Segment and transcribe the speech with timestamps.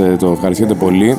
[0.00, 1.16] Ε, το ευχαριστείτε πολύ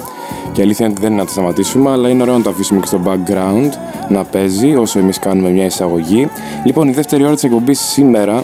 [0.52, 2.80] και αλήθεια είναι ότι δεν είναι να το σταματήσουμε, αλλά είναι ωραίο να το αφήσουμε
[2.80, 3.70] και στο background
[4.10, 6.30] να παίζει όσο εμείς κάνουμε μια εισαγωγή.
[6.66, 8.44] Λοιπόν, η δεύτερη ώρα της εκπομπής σήμερα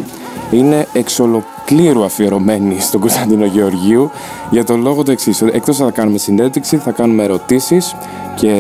[0.51, 4.11] είναι εξ ολοκλήρου αφιερωμένη στον Κωνσταντίνο Γεωργίου
[4.49, 5.41] για τον λόγο το εξής.
[5.41, 7.95] Εκτός θα κάνουμε συνέντευξη, θα κάνουμε ερωτήσεις
[8.35, 8.53] και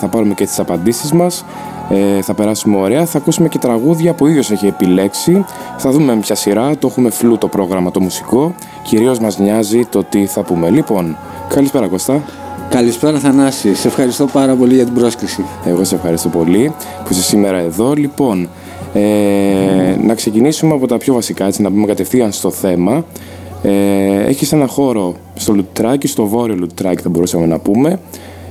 [0.00, 1.44] θα πάρουμε και τις απαντήσεις μας.
[1.90, 3.04] Ε, θα περάσουμε ωραία.
[3.04, 5.44] Θα ακούσουμε και τραγούδια που ο ίδιος έχει επιλέξει.
[5.78, 6.76] Θα δούμε με ποια σειρά.
[6.78, 8.54] Το έχουμε φλού το πρόγραμμα το μουσικό.
[8.82, 10.70] Κυρίως μας νοιάζει το τι θα πούμε.
[10.70, 11.16] Λοιπόν,
[11.48, 12.22] καλησπέρα Κώστα.
[12.68, 13.74] Καλησπέρα Θανάση.
[13.74, 15.44] Σε ευχαριστώ πάρα πολύ για την πρόσκληση.
[15.64, 16.72] Εγώ σε ευχαριστώ πολύ
[17.04, 17.92] που είσαι σήμερα εδώ.
[17.92, 18.48] Λοιπόν,
[18.94, 23.04] ε, να ξεκινήσουμε από τα πιο βασικά, έτσι, να πούμε κατευθείαν στο θέμα.
[23.62, 27.98] Ε, έχεις ένα χώρο στο Λουτράκι, στο βόρειο Λουτράκι θα μπορούσαμε να πούμε,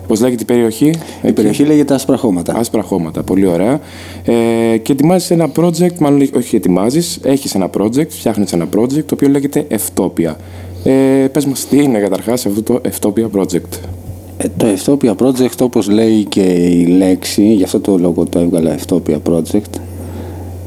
[0.08, 2.56] Πώς λέγεται η περιοχή, Η περιοχή λέγεται Άσπρα Χώματα.
[2.58, 3.80] Άσπρα Χώματα, πολύ ωραία.
[4.26, 9.14] Ε, και ετοιμάζεις ένα project, μάλλον όχι ετοιμάζεις, έχεις ένα project, φτιάχνεις ένα project το
[9.14, 10.38] οποίο λέγεται Ευτόπια.
[10.84, 10.92] Ε,
[11.32, 13.80] Πες μας, τι είναι καταρχάς αυτό το Ευτόπια project;
[14.38, 18.74] Ε, το Ευτόπια project, όπως λέει και η λέξη, γι' αυτό το λόγο το έβγαλα
[18.74, 19.80] Ευτόπια project,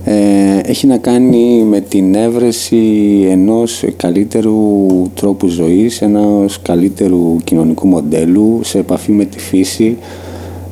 [0.09, 2.77] ε, έχει να κάνει με την έβρεση
[3.31, 4.77] ενός καλύτερου
[5.15, 9.97] τρόπου ζωής, ενός καλύτερου κοινωνικού μοντέλου σε επαφή με τη φύση,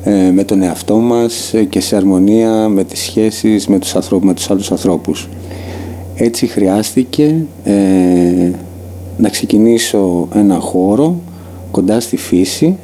[0.03, 4.33] ε, με τον εαυτό μας και σε αρμονία με τις σχέσεις με τους, ανθρώπους, με
[4.33, 5.29] τους άλλους ανθρώπους.
[6.15, 8.51] Έτσι χρειάστηκε ε,
[9.17, 11.15] να ξεκινήσω ένα χώρο
[11.71, 12.77] κοντά στη φύση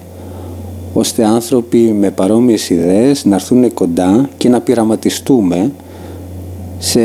[0.93, 5.71] ώστε άνθρωποι με παρόμοιες ιδέες να έρθουν κοντά και να πειραματιστούμε
[6.83, 6.99] σε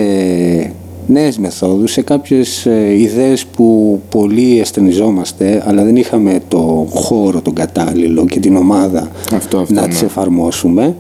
[1.07, 7.53] νέες μεθόδους, σε κάποιες ε, ιδέες που πολύ αισθενιζόμαστε αλλά δεν είχαμε το χώρο τον
[7.55, 9.89] κατάλληλο και την ομάδα αυτό, αυτό, να ναι.
[9.89, 10.95] τις εφαρμόσουμε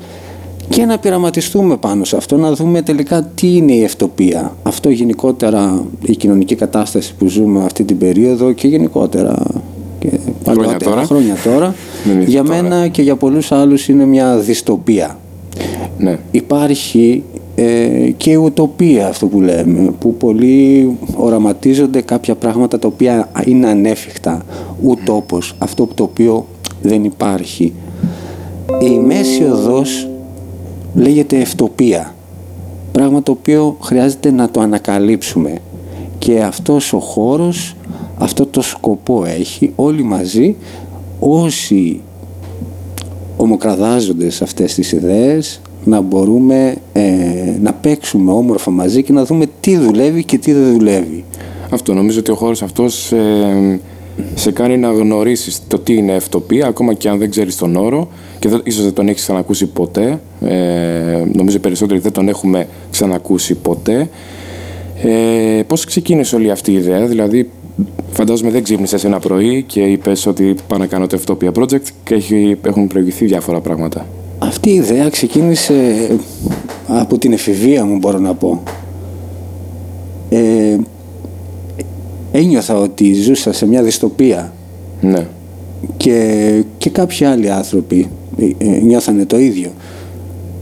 [0.68, 4.56] και να πειραματιστούμε πάνω σε αυτό, να δούμε τελικά τι είναι η ευτοπία.
[4.62, 9.36] Αυτό γενικότερα η κοινωνική κατάσταση που ζούμε αυτή την περίοδο και γενικότερα
[9.98, 10.08] και
[10.44, 11.02] Χρόνια τώρα.
[11.04, 11.74] χρόνια τώρα
[12.04, 12.62] Δεν είναι για τώρα.
[12.62, 15.18] μένα και για πολλούς άλλους είναι μια δυστοπία
[15.98, 16.18] Ναι.
[16.30, 17.22] υπάρχει
[17.58, 23.68] ε, και η ουτοπία αυτό που λέμε που πολλοί οραματίζονται κάποια πράγματα τα οποία είναι
[23.68, 24.42] ανέφικτα.
[24.82, 26.46] Ουτόπος, αυτό το οποίο
[26.82, 27.72] δεν υπάρχει.
[28.82, 30.08] Η μέση οδός
[30.94, 32.14] λέγεται ευτοπία.
[32.92, 35.58] Πράγμα το οποίο χρειάζεται να το ανακαλύψουμε.
[36.18, 37.76] Και αυτός ο χώρος
[38.18, 40.56] αυτό το σκοπό έχει όλοι μαζί
[41.18, 42.00] όσοι
[43.36, 47.02] ομοκραδάζονται σε αυτές τις ιδέες να μπορούμε ε,
[47.60, 51.24] να παίξουμε όμορφα μαζί και να δούμε τι δουλεύει και τι δεν δουλεύει.
[51.70, 53.80] Αυτό νομίζω ότι ο χώρος αυτός ε,
[54.34, 58.08] σε κάνει να γνωρίσεις το τι είναι ευτοπία, ακόμα και αν δεν ξέρεις τον όρο
[58.38, 60.20] και δεν, ίσως δεν τον έχεις ξανακούσει ποτέ.
[60.40, 64.08] Ε, νομίζω οι περισσότεροι δεν τον έχουμε ξανακούσει ποτέ.
[65.02, 67.50] Ε, πώς ξεκίνησε όλη αυτή η ιδέα, δηλαδή
[68.10, 72.14] φαντάζομαι δεν ξύπνησες ένα πρωί και είπες ότι πάω να κάνω το Ευτόπια Project και
[72.14, 74.06] έχει, έχουν προηγηθεί διάφορα πράγματα.
[74.38, 76.08] Αυτή η ιδέα ξεκίνησε
[76.86, 78.62] από την εφηβεία μου μπορώ να πω.
[80.28, 80.76] Ε,
[82.32, 84.52] ένιωθα ότι ζούσα σε μια δυστοπία
[85.00, 85.26] Ναι,
[85.96, 88.08] και, και κάποιοι άλλοι άνθρωποι
[88.38, 89.70] ε, ε, νιώθανε το ίδιο.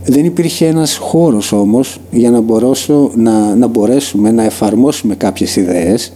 [0.04, 6.12] Δεν υπήρχε ένας χώρος όμως για να, μπορέσω, να, να μπορέσουμε να εφαρμόσουμε κάποιες ιδέες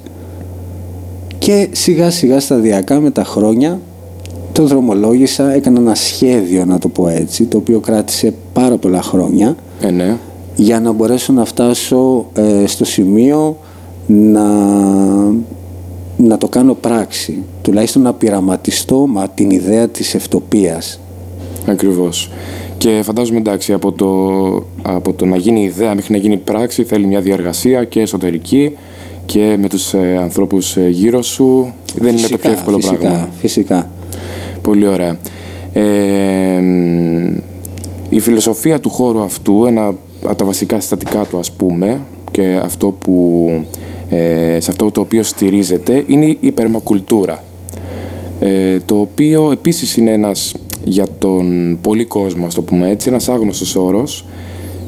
[1.38, 3.80] και σιγά σιγά σταδιακά με τα χρόνια
[4.58, 9.56] το δρομολόγησα, έκανα ένα σχέδιο να το πω έτσι, το οποίο κράτησε πάρα πολλά χρόνια
[9.80, 10.16] ε, ναι.
[10.56, 13.56] για να μπορέσω να φτάσω ε, στο σημείο
[14.06, 14.46] να,
[16.16, 17.42] να το κάνω πράξη.
[17.62, 21.00] Τουλάχιστον να πειραματιστώ με την ιδέα της ευτοπίας.
[21.66, 22.30] Ακριβώς.
[22.78, 24.10] Και φαντάζομαι εντάξει, από το,
[24.82, 28.76] από το να γίνει ιδέα μέχρι να γίνει πράξη θέλει μια διαργασία και εσωτερική
[29.26, 31.72] και με τους ε, ανθρώπους ε, γύρω σου.
[31.98, 33.28] Δεν είναι το πιο εύκολο φυσικά, πράγμα.
[33.38, 33.90] Φυσικά.
[34.68, 35.18] Πολύ ωραία.
[35.72, 36.62] Ε,
[38.08, 42.86] η φιλοσοφία του χώρου αυτού, ένα από τα βασικά συστατικά του ας πούμε και αυτό
[42.86, 43.50] που,
[44.10, 47.44] ε, σε αυτό το οποίο στηρίζεται είναι η περμακουλτούρα.
[48.40, 50.54] Ε, το οποίο επίσης είναι ένας
[50.84, 54.24] για τον πολύ κόσμο, ας το πούμε έτσι, ένας άγνωστος όρος.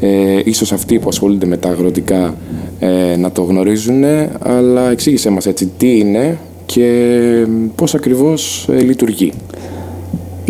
[0.00, 2.34] Ε, ίσως αυτοί που ασχολούνται με τα αγροτικά
[2.81, 4.04] ε, να το γνωρίζουν,
[4.40, 6.38] αλλά εξήγησέ μας έτσι τι είναι
[6.72, 9.32] και πώς ακριβώς ε, λειτουργεί.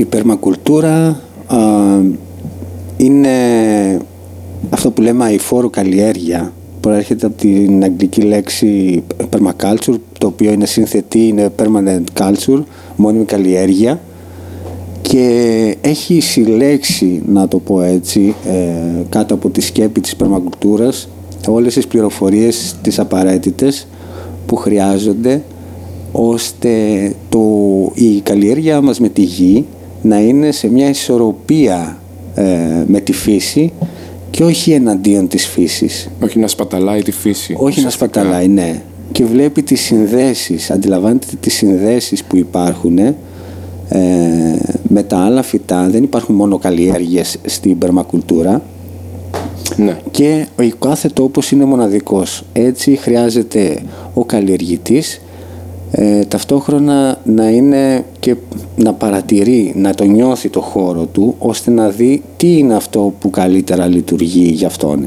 [0.00, 1.58] Η περμακουλτούρα α,
[2.96, 3.30] είναι
[4.70, 6.52] αυτό που λέμε αηφόρο καλλιέργεια.
[6.80, 12.62] Προέρχεται από την αγγλική λέξη permaculture, το οποίο είναι συνθετή, είναι permanent culture,
[12.96, 14.00] μόνιμη καλλιέργεια
[15.02, 21.08] και έχει συλλέξει, να το πω έτσι, ε, κάτω από τη σκέπη της περμακουλτούρας
[21.48, 23.86] όλες τις πληροφορίες τις απαραίτητες
[24.46, 25.42] που χρειάζονται
[26.12, 26.70] ώστε
[27.28, 27.40] το,
[27.94, 29.66] η καλλιέργεια μας με τη γη
[30.02, 31.98] να είναι σε μια ισορροπία
[32.34, 33.72] ε, με τη φύση
[34.30, 36.10] και όχι εναντίον της φύσης.
[36.22, 37.54] Όχι να σπαταλάει τη φύση.
[37.58, 38.82] Όχι να σπαταλάει, ναι.
[39.12, 43.14] Και βλέπει τις συνδέσεις, αντιλαμβάνεται τις συνδέσεις που υπάρχουν ε,
[44.88, 45.88] με τα άλλα φυτά.
[45.88, 48.62] Δεν υπάρχουν μόνο καλλιέργειες στην περμακουλτούρα.
[49.76, 49.96] Ναι.
[50.10, 52.44] Και ο κάθε τόπος είναι μοναδικός.
[52.52, 53.78] Έτσι χρειάζεται
[54.14, 55.20] ο καλλιεργητής
[55.90, 58.36] ε, ταυτόχρονα να είναι και
[58.76, 63.30] να παρατηρεί, να το νιώθει το χώρο του ώστε να δει τι είναι αυτό που
[63.30, 65.04] καλύτερα λειτουργεί για αυτόν.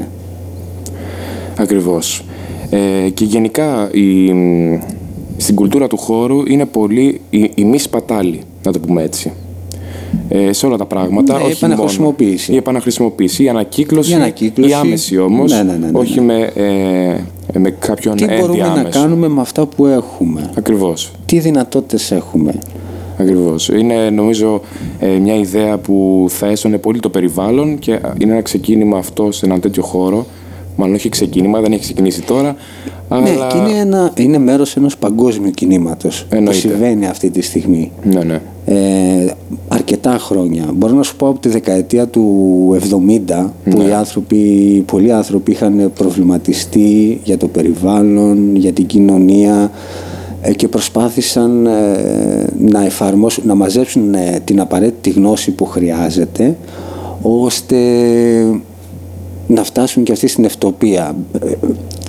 [1.58, 2.24] Ακριβώς.
[2.70, 4.32] Ε, και γενικά η,
[5.38, 9.34] στην κουλτούρα του χώρου είναι πολύ η, η μη σπατάλη, να το πούμε έτσι.
[10.30, 11.38] Ε, σε όλα τα πράγματα.
[11.38, 12.46] Ναι, η επαναχρησιμοποίηση.
[12.50, 16.22] Μόνο, η επαναχρησιμοποίηση, η ανακύκλωση, η, ανακύκλωση, η άμεση όμως, ναι, ναι, ναι, ναι όχι
[16.22, 17.16] με, ε,
[17.60, 21.12] με κάποιον Τι μπορούμε να κάνουμε με αυτά που έχουμε; Ακριβώς.
[21.26, 22.54] Τι δυνατότητες έχουμε;
[23.18, 23.68] Ακριβώς.
[23.68, 24.62] Είναι νομίζω
[25.00, 29.46] ε, μια ιδέα που θα έσωνε πολύ το περιβάλλον και είναι ένα ξεκίνημα αυτό σε
[29.46, 30.26] έναν τέτοιο χώρο
[30.76, 32.56] Μάλλον όχι ξεκίνημα, δεν έχει ξεκινήσει τώρα.
[33.10, 37.92] Ναι, και είναι, ένα, είναι μέρος ενός παγκόσμιου κινήματος που συμβαίνει αυτή τη στιγμή.
[38.04, 38.42] Ναι, ναι.
[38.66, 39.34] Ε,
[39.84, 40.66] αρκετά χρόνια.
[40.74, 42.78] Μπορώ να σου πω από τη δεκαετία του
[43.28, 43.84] 70 που ναι.
[43.84, 44.38] οι άνθρωποι,
[44.88, 49.72] πολλοί άνθρωποι είχαν προβληματιστεί για το περιβάλλον, για την κοινωνία
[50.42, 51.72] ε, και προσπάθησαν ε,
[52.58, 56.58] να εφαρμόσουν, να μαζέψουν ε, την απαραίτητη γνώση που χρειάζεται
[57.22, 57.78] ώστε
[59.48, 61.16] να φτάσουν και αυτοί στην ευτοπία.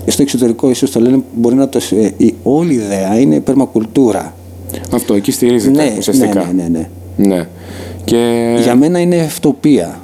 [0.05, 1.81] Ε, στο εξωτερικό ίσως το λένε, μπορεί να το...
[1.91, 4.35] Ε, η όλη ιδέα είναι περμακουλτούρα.
[4.91, 6.44] Αυτό, εκεί στηρίζεται ναι, ουσιαστικά.
[6.44, 6.69] Ναι, ναι, ναι.
[6.69, 6.88] ναι.
[8.05, 8.55] Και...
[8.62, 10.00] Για μένα είναι ευτοπία.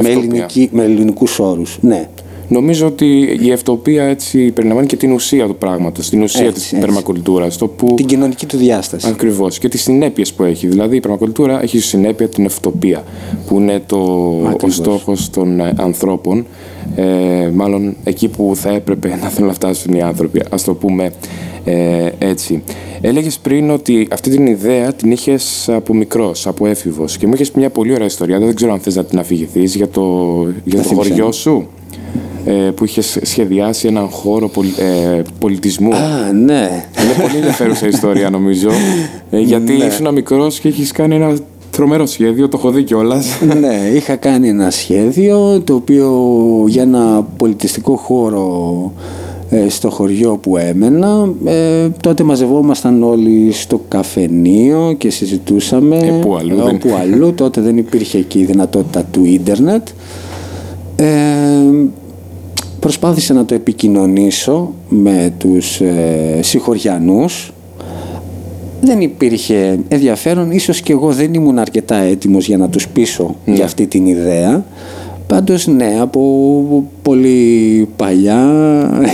[0.00, 2.08] Με, ελληνική, με ελληνικούς όρους, ναι.
[2.48, 7.58] Νομίζω ότι η ευτοπία έτσι περιλαμβάνει και την ουσία του πράγματος, την ουσία της περμακουλτούρας.
[7.58, 7.94] που...
[7.94, 9.08] Την κοινωνική του διάσταση.
[9.08, 9.58] Ακριβώς.
[9.58, 10.66] Και τις συνέπειες που έχει.
[10.66, 13.04] Δηλαδή η περμακουλτούρα έχει συνέπεια την ευτοπία,
[13.46, 13.96] που είναι το...
[14.62, 16.46] ο στόχος των ε, ανθρώπων.
[16.94, 20.42] Ε, μάλλον εκεί που θα έπρεπε να θέλουν να φτάσουν οι άνθρωποι.
[20.50, 21.12] Ας το πούμε
[21.64, 22.62] ε, έτσι.
[23.00, 27.16] Έλεγες πριν ότι αυτή την ιδέα την είχες από μικρός, από έφηβος.
[27.16, 28.38] Και μου είχες μια πολύ ωραία ιστορία.
[28.38, 30.02] Δεν ξέρω αν θες να την αφηγηθείς για το,
[30.64, 31.68] για το χωριό σου.
[32.44, 35.94] Ε, που είχες σχεδιάσει έναν χώρο ε, πολιτισμού.
[35.94, 36.86] Α, ναι.
[37.02, 38.68] Είναι πολύ ενδιαφέρουσα ιστορία νομίζω.
[39.30, 39.84] Ε, γιατί ναι.
[39.84, 41.36] ήσουν μικρός και έχεις κάνει ένα
[41.72, 43.26] τρομερό σχέδιο, το έχω δει κιόλας.
[43.60, 46.10] ναι, είχα κάνει ένα σχέδιο το οποίο
[46.68, 48.92] για ένα πολιτιστικό χώρο
[49.68, 51.32] στο χωριό που έμενα.
[51.44, 55.96] Ε, τότε μαζευόμασταν όλοι στο καφενείο και συζητούσαμε.
[55.96, 57.34] Ε, πού αλλού, όπου αλλού.
[57.34, 59.88] τότε δεν υπήρχε εκεί η δυνατότητα του ίντερνετ.
[60.96, 61.06] Ε,
[62.80, 67.52] προσπάθησα να το επικοινωνήσω με τους ε, συγχωριανούς
[68.84, 73.54] δεν υπήρχε ενδιαφέρον ίσως και εγώ δεν ήμουν αρκετά έτοιμος για να τους πείσω ναι.
[73.54, 74.64] για αυτή την ιδέα
[75.32, 78.40] Πάντως ναι, από πολύ παλιά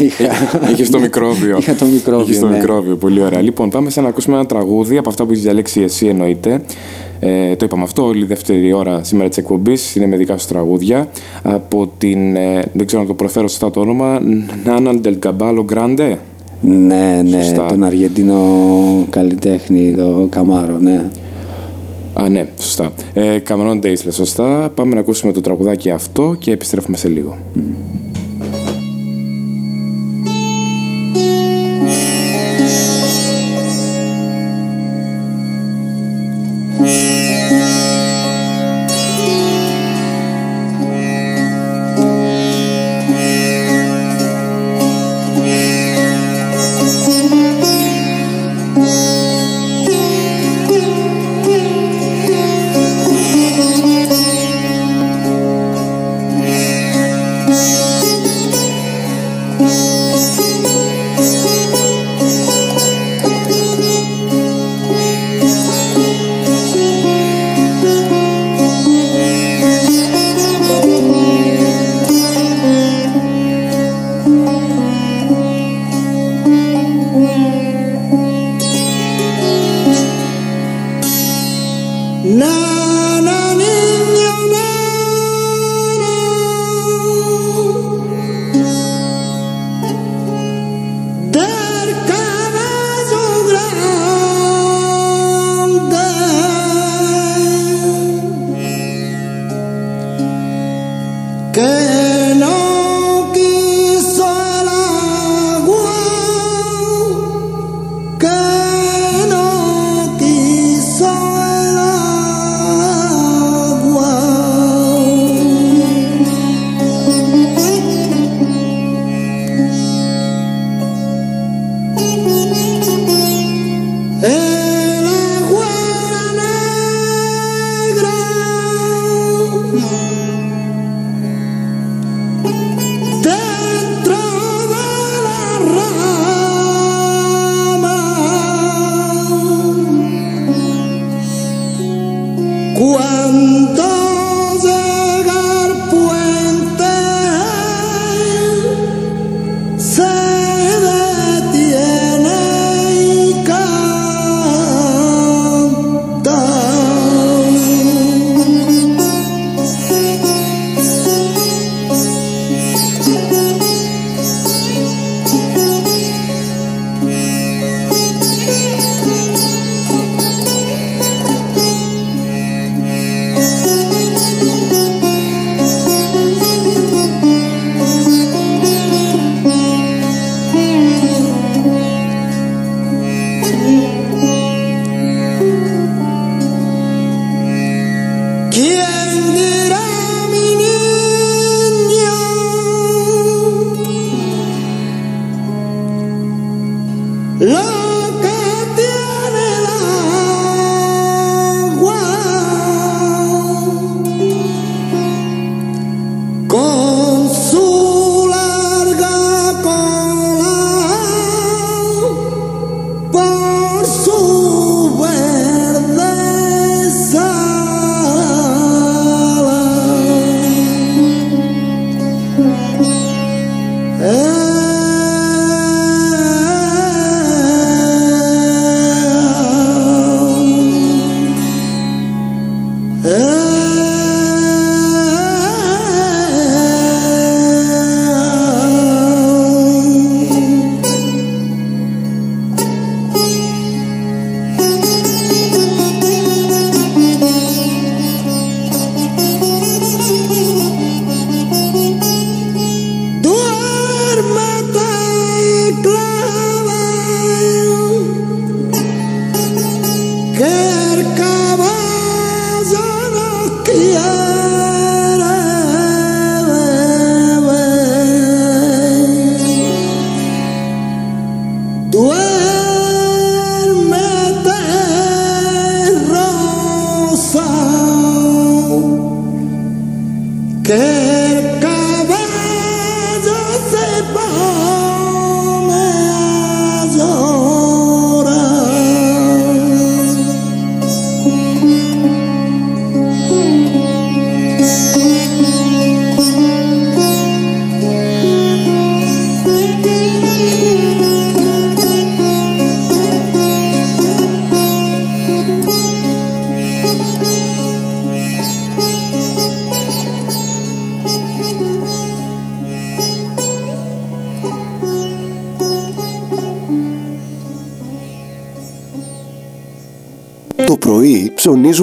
[0.05, 0.25] είχα...
[0.70, 1.59] Είχε το μικρόβιο.
[1.59, 2.56] Είχα το μικρόβιο, Είχες το ναι.
[2.56, 3.41] μικρόβιο, πολύ ωραία.
[3.41, 6.61] Λοιπόν, πάμε σε να ακούσουμε ένα τραγούδι από αυτά που έχεις διαλέξει εσύ εννοείται.
[7.20, 10.49] Ε, το είπαμε αυτό, όλη η δεύτερη ώρα σήμερα της εκπομπής είναι με δικά σου
[10.49, 11.09] τραγούδια.
[11.43, 14.20] Από την, ε, δεν ξέρω να το προφέρω σωστά το όνομα,
[14.65, 16.17] Νάναν Caballo Grande.
[16.60, 17.66] Ναι, ναι, Σωστά.
[17.66, 18.43] τον Αργεντίνο
[19.10, 21.05] καλλιτέχνη, το Καμάρο, ναι.
[22.14, 22.93] Α, ναι, σωστά.
[23.14, 24.70] Ε, Cameron Daisler, σωστά.
[24.74, 27.36] Πάμε να ακούσουμε το τραγουδάκι αυτό και επιστρέφουμε σε λίγο.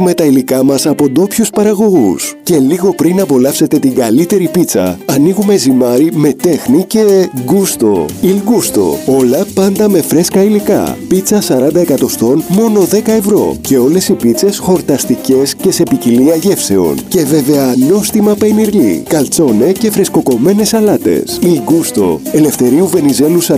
[0.05, 2.35] Ψωνίζουμε τα υλικά μας από ντόπιους παραγωγούς.
[2.46, 8.06] Και λίγο πριν απολαύσετε την καλύτερη πίτσα, ανοίγουμε ζυμάρι με τέχνη και γκούστο.
[8.24, 9.16] Il Gusto.
[9.20, 10.98] Όλα πάντα με φρέσκα υλικά.
[11.08, 13.56] Πίτσα 40 εκατοστών μόνο 10 ευρώ.
[13.62, 16.96] Και όλες οι πίτσες χορταστικές και σε ποικιλία γεύσεων.
[17.08, 21.40] Και βέβαια νόστιμα πενιρλί, καλτσόνε και φρεσκοκομμένες σαλάτες.
[21.42, 22.18] Il Gusto.
[22.32, 23.56] Ελευθερίου Βενιζέλου 45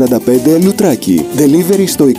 [0.64, 1.26] Λουτράκι.
[1.38, 2.14] Delivery στο 27440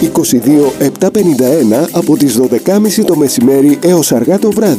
[0.00, 4.78] 22751 από τις 12.30 το μεσημέρι έως αργά το βράδυ.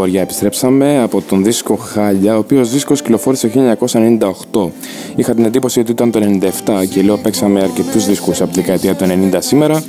[0.00, 3.76] Με Φίβο Δελιβοριά επιστρέψαμε από τον δίσκο Χάλια, ο οποίος δίσκος κυκλοφόρησε το
[4.62, 4.70] 1998.
[5.16, 8.94] Είχα την εντύπωση ότι ήταν το 97 και λέω παίξαμε αρκετούς δίσκους από τη δεκαετία
[8.94, 9.82] του 90 σήμερα,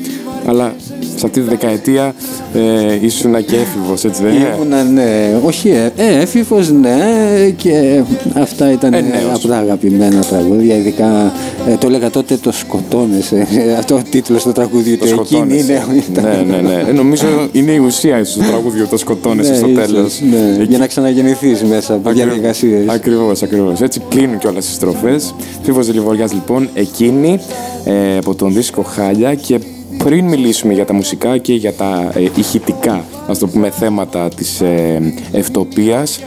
[0.45, 0.73] αλλά
[1.15, 2.13] σε αυτή τη δεκαετία
[2.53, 5.39] ε, ήσουν και έφηβος, έτσι δεν είναι; Ήμουνα, ναι.
[5.45, 6.97] Όχι, ε, ε, έφηβος, ναι.
[7.57, 8.01] Και
[8.33, 9.33] αυτά ήταν Ε, νέος.
[9.35, 10.75] από τα αγαπημένα τραγούδια.
[10.75, 11.33] Ειδικά
[11.67, 13.47] ε, το έλεγα τότε το σκοτώνεσαι.
[13.79, 14.99] Αυτό ο τίτλος του τραγουδιού του.
[14.99, 15.85] Το Εκείνη σκοτώνεσαι.
[15.91, 16.03] είναι.
[16.11, 16.83] ήταν- Ναι, ναι, ναι.
[16.89, 20.21] Ε, νομίζω είναι η ουσία στο τραγούδι, το σκοτώνεσαι Ναι, στο ίσως, τέλος.
[20.31, 20.53] ναι.
[20.61, 22.87] Εκεί- Για να ξαναγεννηθείς μέσα από διαδικασίες.
[22.87, 23.81] Ακριβώς, ακριβώς.
[23.81, 25.33] Έτσι κλείνουν κιόλας οι στροφές.
[25.63, 27.39] Φίβος Δελιβοριά, λοιπόν, εκείνη
[27.85, 29.33] ε, από τον δίσκο Χάλια.
[29.33, 29.59] Και
[30.03, 34.61] πριν μιλήσουμε για τα μουσικά και για τα ε, ηχητικά, ας το πούμε, θέματα της
[34.61, 36.19] ε, ευτοπίας,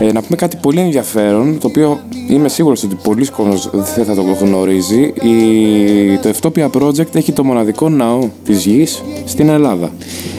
[0.00, 4.14] ε, να πούμε κάτι πολύ ενδιαφέρον, το οποίο είμαι σίγουρος ότι πολλοί κόσμος δεν θα
[4.14, 5.00] το γνωρίζει.
[5.00, 9.90] Η, το Ευτόπια Project έχει το μοναδικό ναό της γης στην Ελλάδα.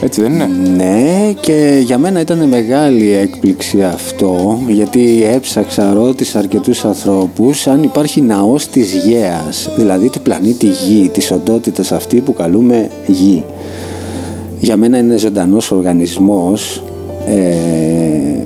[0.02, 6.84] Έτσι δεν είναι; Ναι και για μένα ήταν μεγάλη έκπληξη αυτό γιατί έψαξα, ρώτησα αρκετούς
[6.84, 12.88] ανθρώπους αν υπάρχει ναός της Γέας δηλαδή του πλανήτη Γη, της οντότητας αυτή που καλούμε
[13.06, 13.44] Γη.
[14.60, 16.82] Για μένα είναι ζωντανός οργανισμός
[17.26, 18.42] ε,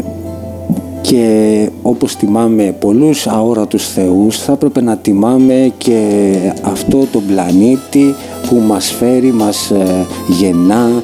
[1.08, 8.14] και όπως τιμάμε πολλούς αόρατους θεούς θα έπρεπε να τιμάμε και αυτό το πλανήτη
[8.48, 11.02] που μας φέρει, μας ε, γεννά,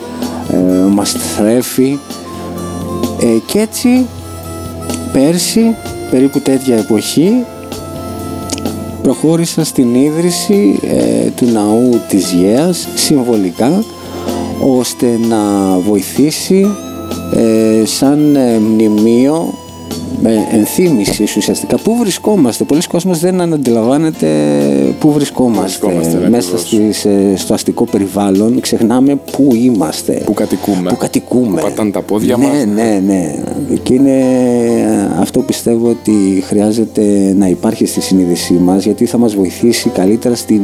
[0.52, 0.56] ε,
[0.90, 1.98] μας θρέφει.
[3.20, 4.06] Ε, και έτσι
[5.12, 5.76] πέρσι
[6.10, 7.44] περίπου τέτοια εποχή
[9.02, 13.84] προχώρησα στην ίδρυση ε, του ναού της Γέας συμβολικά
[14.78, 15.38] ώστε να
[15.78, 16.66] βοηθήσει
[17.34, 19.63] ε, σαν ε, μνημείο με
[20.52, 22.64] ενθύμηση ουσιαστικά πού βρισκόμαστε.
[22.64, 24.26] Πολλοί κόσμος δεν αντιλαμβάνεται
[25.00, 25.62] πού βρισκόμαστε.
[25.62, 26.66] βρισκόμαστε, ναι, Μέσα ακριβώς.
[26.66, 30.22] στις, ε, στο αστικό περιβάλλον ξεχνάμε πού είμαστε.
[30.24, 30.88] Που κατοικούμε.
[30.88, 31.60] Που κατοικούμε.
[31.60, 32.64] Που πατάνε τα πόδια ναι, μας.
[32.74, 33.34] Ναι, ναι.
[33.82, 34.14] Και είναι
[35.20, 40.60] αυτό πιστεύω ότι χρειάζεται να υπάρχει στη συνείδησή μας γιατί θα μας βοηθήσει καλύτερα στην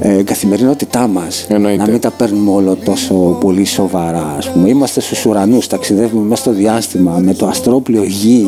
[0.00, 1.46] ε, καθημερινότητά μας.
[1.48, 1.82] Εννοείται.
[1.82, 4.34] Να μην τα παίρνουμε όλο τόσο πολύ σοβαρά.
[4.38, 4.68] Ας πούμε.
[4.68, 8.46] Είμαστε στους ουρανούς, ταξιδεύουμε μέσα στο διάστημα με το αστρόπλιο γη.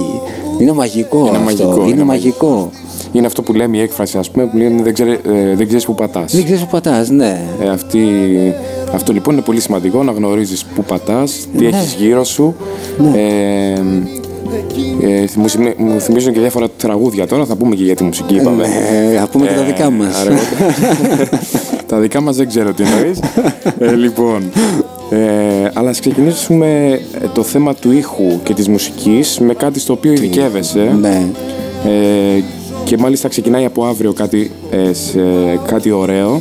[0.61, 1.43] Είναι μαγικό Είναι αυτό.
[1.43, 2.71] μαγικό, Είναι, είναι μαγικό.
[3.13, 5.85] Είναι αυτό που λέμε η έκφραση, ας πούμε, που λέμε δεν, ξέρει, ε, δεν ξέρεις
[5.85, 6.33] που πατάς.
[6.35, 7.41] Δεν ξέρεις που πατάς, ναι.
[7.63, 8.01] Ε, αυτή,
[8.95, 12.55] αυτό λοιπόν είναι πολύ σημαντικό να γνωρίζεις που πατάς, τι έχεις γύρω σου.
[13.15, 13.83] Ε,
[15.03, 18.35] ε, μου, θυμι- μου θυμίζουν και διάφορα τραγούδια τώρα, θα πούμε και για τη μουσική,
[18.35, 18.65] είπαμε.
[19.13, 20.15] Ε, θα πούμε και τα δικά μας.
[20.21, 20.75] αργότερα.
[21.87, 23.19] τα δικά μας δεν ξέρω τι εννοείς.
[23.79, 24.51] ε, λοιπόν,
[25.11, 29.93] ε, αλλά ας ξεκινήσουμε ε, το θέμα του ήχου και της μουσικής με κάτι στο
[29.93, 30.97] οποίο ειδικεύεσαι.
[31.01, 31.27] Ναι.
[31.87, 32.43] Ε,
[32.85, 35.21] και μάλιστα ξεκινάει από αύριο κάτι, ε, σε
[35.67, 36.41] κάτι ωραίο.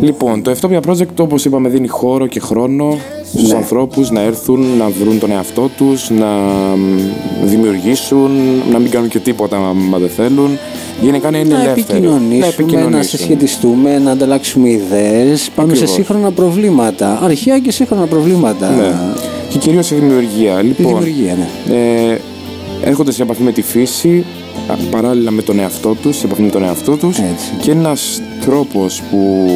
[0.00, 2.98] Λοιπόν, το Ευτόπια Project, όπως είπαμε, δίνει χώρο και χρόνο
[3.36, 3.56] στους Ναι.
[3.56, 6.26] ανθρώπους να έρθουν, να βρουν τον εαυτό τους, να
[6.76, 7.00] μ,
[7.44, 8.30] δημιουργήσουν,
[8.72, 10.58] να μην κάνουν και τίποτα μα δεν θέλουν.
[11.00, 11.98] Γενικά να είναι να ελεύθεροι.
[11.98, 15.88] επικοινωνήσουμε, να, συσχετιστούμε, να ανταλλάξουμε ιδέες πάνω Ακριβώς.
[15.90, 17.18] σε σύγχρονα προβλήματα.
[17.22, 18.70] Αρχαία και σύγχρονα προβλήματα.
[18.70, 18.92] Ναι.
[19.48, 20.60] Και κυρίως η δημιουργία.
[20.60, 21.36] Η Λοιπόν, δημιουργία,
[21.68, 21.74] ναι.
[21.74, 22.18] ε,
[22.84, 24.24] έρχονται σε επαφή με τη φύση
[24.68, 27.50] α, παράλληλα με τον εαυτό τους, σε επαφή με τον εαυτό τους Έτσι.
[27.60, 29.46] και ένας τρόπος που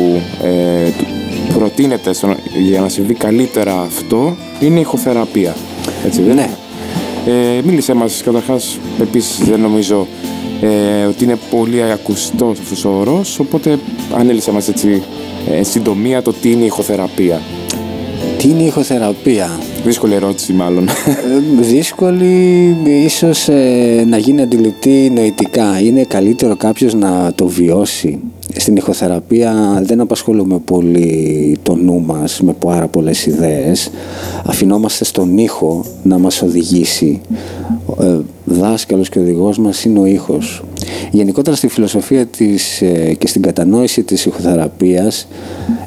[0.42, 1.06] ε, του-
[1.54, 2.34] προτείνεται στο-
[2.68, 5.54] για να συμβεί καλύτερα αυτό είναι η ηχοθεραπεία.
[6.06, 6.42] Έτσι δεν Ναι.
[6.42, 10.06] είναι; Ε, μίλησέ μας καταρχάς επίσης δεν νομίζω
[10.62, 13.78] ε, ότι είναι πολύ ακουστός αυτός ο όρος οπότε
[14.16, 15.02] ανέλησε μας έτσι
[15.50, 17.40] ε, εν συντομία το τι είναι η ηχοθεραπεία.
[18.38, 19.50] Τι είναι η ηχοθεραπεία;
[19.84, 20.88] Δύσκολη ερώτηση μάλλον.
[20.88, 20.92] Ε,
[21.60, 25.80] δύσκολη ίσως ε, να γίνει αντιληπτή νοητικά.
[25.80, 28.18] Είναι καλύτερο κάποιος να το βιώσει;
[28.68, 33.90] Στην ηχοθεραπεία δεν απασχολούμε πολύ το νου μας με πάρα πολλές ιδέες.
[34.44, 37.20] Αφινόμαστε στον ήχο να μας οδηγήσει.
[37.86, 40.62] Ο ε, δάσκαλος και οδηγός μας είναι ο ήχος.
[41.10, 45.28] Γενικότερα στη φιλοσοφία της ε, και στην κατανόηση της ηχοθεραπείας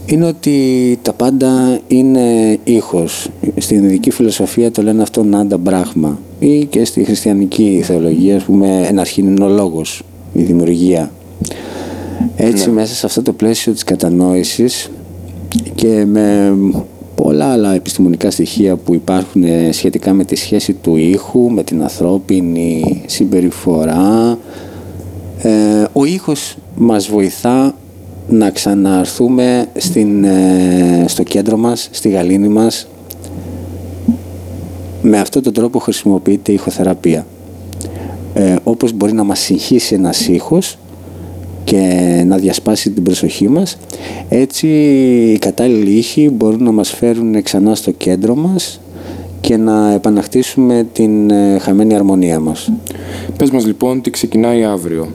[0.05, 3.29] είναι ότι τα πάντα είναι ήχος.
[3.57, 8.85] Στην ειδική φιλοσοφία το λένε αυτό Νάντα Μπράχμα ή και στη χριστιανική θεολογία ας πούμε
[8.87, 11.11] εναρχήν είναι ο λόγος, η δημιουργία.
[12.35, 14.91] Έτσι μέσα σε αυτό το πλαίσιο της κατανόησης
[15.75, 16.55] και με
[17.15, 21.81] πολλά άλλα επιστημονικά στοιχεία που υπάρχουν ε, σχετικά με τη σχέση του ήχου, με την
[21.81, 24.37] ανθρώπινη συμπεριφορά,
[25.41, 25.49] ε,
[25.93, 27.75] ο ήχος μας βοηθά
[28.29, 32.87] να ξαναρθούμε στην, ε, στο κέντρο μας, στη γαλήνη μας.
[35.01, 37.25] Με αυτόν τον τρόπο χρησιμοποιείται η ηχοθεραπεία.
[38.33, 40.77] Ε, όπως μπορεί να μας συγχύσει ένας ήχος
[41.63, 43.77] και να διασπάσει την προσοχή μας,
[44.29, 44.67] έτσι
[45.33, 48.79] οι κατάλληλοι ήχοι μπορούν να μας φέρουν ξανά στο κέντρο μας
[49.41, 52.71] και να επαναχτίσουμε την ε, χαμένη αρμονία μας.
[53.37, 55.07] Πες μας λοιπόν τι ξεκινάει αύριο.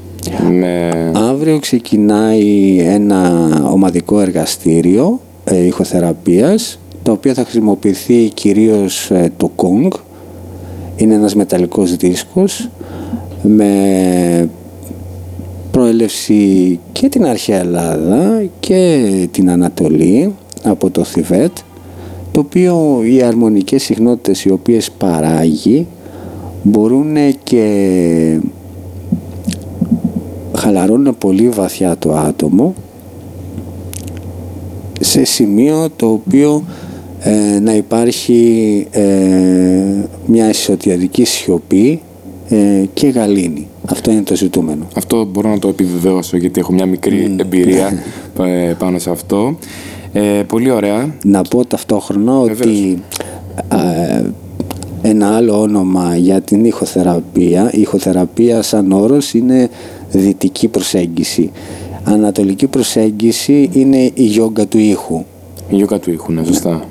[0.51, 0.91] Με...
[1.15, 9.89] Αύριο ξεκινάει ένα ομαδικό εργαστήριο ε, ηχοθεραπείας το οποίο θα χρησιμοποιηθεί κυρίως ε, το Kong.
[10.97, 12.69] Είναι ένας μεταλλικός δίσκος
[13.43, 14.49] με
[15.77, 21.57] προέλευση και την αρχαία Ελλάδα και την Ανατολή από το Θιβέτ
[22.33, 25.87] το οποίο οι αρμονικές συχνότητες οι οποίες παράγει
[26.63, 28.39] μπορούν και
[30.57, 32.75] χαλαρώνουν πολύ βαθιά το άτομο
[35.01, 36.65] σε σημείο το οποίο
[37.21, 39.05] ε, να υπάρχει ε,
[40.27, 42.01] μια εσωτερική σιωπή
[42.49, 43.69] ε, και γαλήνη.
[43.91, 44.87] Αυτό είναι το ζητούμενο.
[44.95, 48.03] Αυτό μπορώ να το επιβεβαιώσω γιατί έχω μια μικρή εμπειρία
[48.45, 49.59] ε, πάνω σε αυτό.
[50.13, 51.15] Ε, πολύ ωραία.
[51.25, 53.03] Να πω ταυτόχρονα ότι
[55.03, 59.69] ένα άλλο όνομα για την ηχοθεραπεία, η ηχοθεραπεία σαν όρος είναι
[60.11, 61.51] δυτική προσέγγιση.
[62.05, 65.25] Ανατολική προσέγγιση είναι η γιόγκα του ήχου.
[65.69, 66.85] Η γιόγκα του ήχου, ναι, σωστά.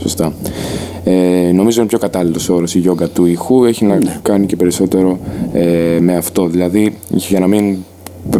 [0.00, 0.32] Σωστά.
[1.04, 3.64] Ε, νομίζω είναι πιο κατάλληλος όρος η γιόγκα του ήχου.
[3.64, 4.18] Έχει να ναι.
[4.22, 5.18] κάνει και περισσότερο
[5.52, 6.46] ε, με αυτό.
[6.46, 7.76] Δηλαδή, για να μην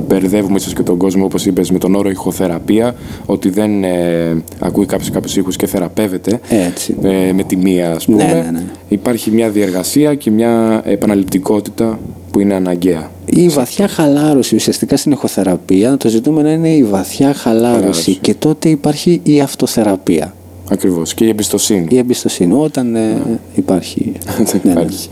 [0.06, 2.94] μπερδεύουμε ίσως και τον κόσμο, όπως είπες, με τον όρο ηχοθεραπεία,
[3.26, 6.96] ότι δεν ε, ακούει κάποιος κάποιους ήχους και θεραπεύεται Έτσι.
[7.02, 8.24] Ε, με τη μία, ας πούμε.
[8.24, 8.62] Ναι, ναι, ναι.
[8.88, 11.98] Υπάρχει μια διεργασία και μια επαναληπτικότητα
[12.30, 13.10] που είναι αναγκαία.
[13.24, 18.14] Η βαθιά χαλάρωση ουσιαστικά στην ηχοθεραπεία, το ζητούμενο είναι η βαθιά χαλάρωση, χαλάρωση.
[18.14, 20.34] και τότε υπάρχει η αυτοθεραπεία.
[20.70, 21.14] Ακριβώς.
[21.14, 21.86] Και η εμπιστοσύνη.
[21.90, 24.12] Η εμπιστοσύνη, όταν ε, υπάρχει.
[24.62, 25.08] ναι, υπάρχει.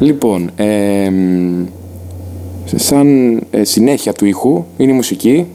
[0.00, 1.10] Λοιπόν, ε,
[2.74, 5.46] σαν ε, συνέχεια του ήχου είναι η μουσική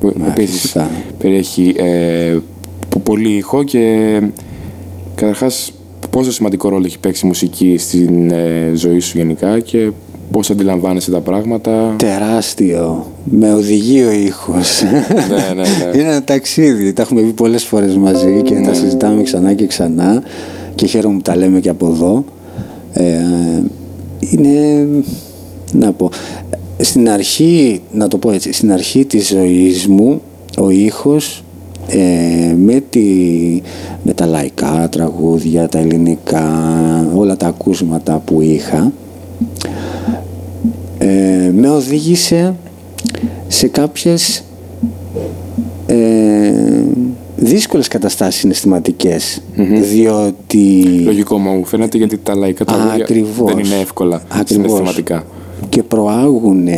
[0.00, 0.76] που επίσης
[1.18, 2.38] περιέχει ε,
[3.02, 4.20] πολύ ήχο και
[5.14, 5.72] καταρχάς
[6.10, 9.90] πόσο σημαντικό ρόλο έχει παίξει η μουσική στην ε, ζωή σου γενικά και
[10.30, 11.94] πώς αντιλαμβάνεσαι τα πράγματα.
[11.98, 13.06] Τεράστιο.
[13.24, 14.82] Με οδηγεί ο ήχος.
[14.82, 15.90] ναι, ναι, ναι.
[15.98, 16.92] Είναι ένα ταξίδι.
[16.92, 18.74] Τα έχουμε πει πολλές φορές μαζί και τα ναι.
[18.74, 20.22] συζητάμε ξανά και ξανά
[20.74, 22.24] και χαίρομαι που τα λέμε και από εδώ.
[22.92, 23.18] Ε,
[24.20, 24.86] είναι,
[25.72, 26.10] να πω,
[26.78, 30.20] στην αρχή, να το πω έτσι, στην αρχή της ζωής μου
[30.58, 31.44] ο ήχος
[31.88, 33.00] ε, με, τη,
[34.02, 36.46] με τα λαϊκά τραγούδια, τα ελληνικά,
[37.14, 38.92] όλα τα ακούσματα που είχα
[41.02, 42.54] ε, με οδήγησε
[43.48, 44.44] σε κάποιες
[45.86, 46.52] ε,
[47.36, 49.42] δύσκολες καταστάσεις συναισθηματικές
[49.92, 50.84] διότι...
[51.04, 53.06] Λογικό μου φαίνεται γιατί τα λαϊκά τραγούδια
[53.44, 55.24] δεν είναι εύκολα συναισθηματικά.
[55.68, 56.68] Και προάγουν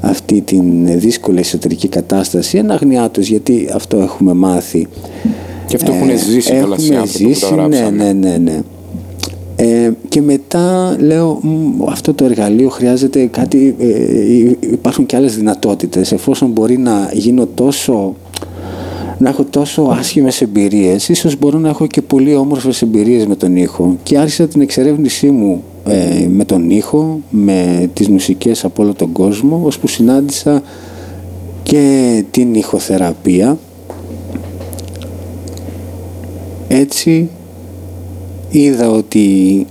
[0.00, 2.58] αυτή την δύσκολη εσωτερική κατάσταση.
[2.58, 4.86] Ένα τους γιατί αυτό έχουμε μάθει.
[5.66, 8.60] Και αυτό έχουν ζήσει ε, κιόλας οι άνθρωποι ζήσει, που ναι, ναι, ναι, ναι.
[9.56, 11.40] Ε, και μετά λέω
[11.88, 16.12] αυτό το εργαλείο χρειάζεται κάτι, ε, υπάρχουν και άλλες δυνατότητες.
[16.12, 18.14] Εφόσον μπορεί να γίνω τόσο
[19.18, 23.56] να έχω τόσο άσχημες εμπειρίες ίσως μπορώ να έχω και πολύ όμορφες εμπειρίες με τον
[23.56, 28.94] ήχο και άρχισα την εξερεύνησή μου ε, με τον ήχο με τις μουσικές από όλο
[28.94, 30.62] τον κόσμο ώσπου συνάντησα
[31.62, 33.58] και την ηχοθεραπεία.
[36.68, 37.28] Έτσι
[38.50, 39.66] είδα ότι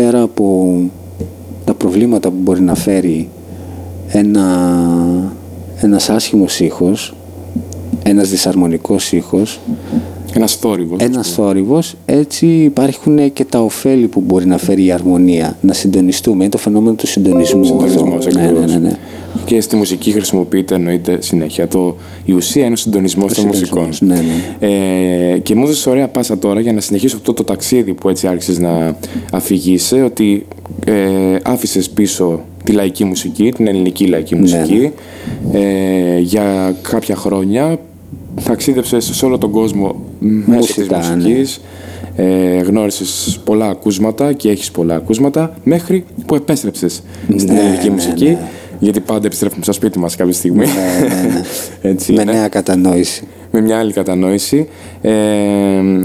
[0.00, 0.76] πέρα από
[1.64, 3.28] τα προβλήματα που μπορεί να φέρει
[4.08, 4.46] ένα,
[5.80, 7.14] ένας άσχημος ήχος,
[8.02, 9.60] ένας δυσαρμονικός ήχος,
[10.34, 11.02] ένας θόρυβος.
[11.02, 16.42] Ένας θόρυβος, έτσι υπάρχουν και τα ωφέλη που μπορεί να φέρει η αρμονία, να συντονιστούμε.
[16.42, 17.64] Είναι το φαινόμενο του συντονισμού.
[17.64, 18.96] Συντονισμός, ναι, ναι, ναι, ναι.
[19.44, 21.68] Και στη μουσική χρησιμοποιείται εννοείται συνέχεια.
[21.68, 23.88] Το, η ουσία είναι ο συντονισμός των μουσικών.
[24.00, 24.68] Ναι, ναι.
[25.34, 28.26] Ε, και μου έδωσε ωραία πάσα τώρα για να συνεχίσω αυτό το ταξίδι που έτσι
[28.26, 28.96] άρχισες να
[29.32, 30.46] αφηγείσαι, ότι
[30.86, 30.92] ε,
[31.42, 34.90] άφησες πίσω τη λαϊκή μουσική, την ελληνική λαϊκή Ναι, μουσική,
[35.52, 37.78] ε, για κάποια χρόνια.
[38.44, 39.96] Ταξίδεψε σε όλο τον κόσμο
[40.46, 40.96] μέσω της ναι.
[40.96, 41.60] μουσικής.
[42.16, 47.02] Ε, γνώρισες πολλά ακούσματα και έχεις πολλά ακούσματα μέχρι που επέστρεψες
[47.36, 48.48] στην Ναι, ελληνική ναι, μουσική ναι.
[48.78, 51.42] γιατί πάντα επιστρέφουμε στο σπίτι μας κάποια στιγμή ναι, ναι, ναι.
[51.90, 52.32] Έτσι με είναι.
[52.32, 53.26] νέα κατανόηση.
[53.50, 54.68] με μια άλλη κατανόηση
[55.00, 55.12] ε,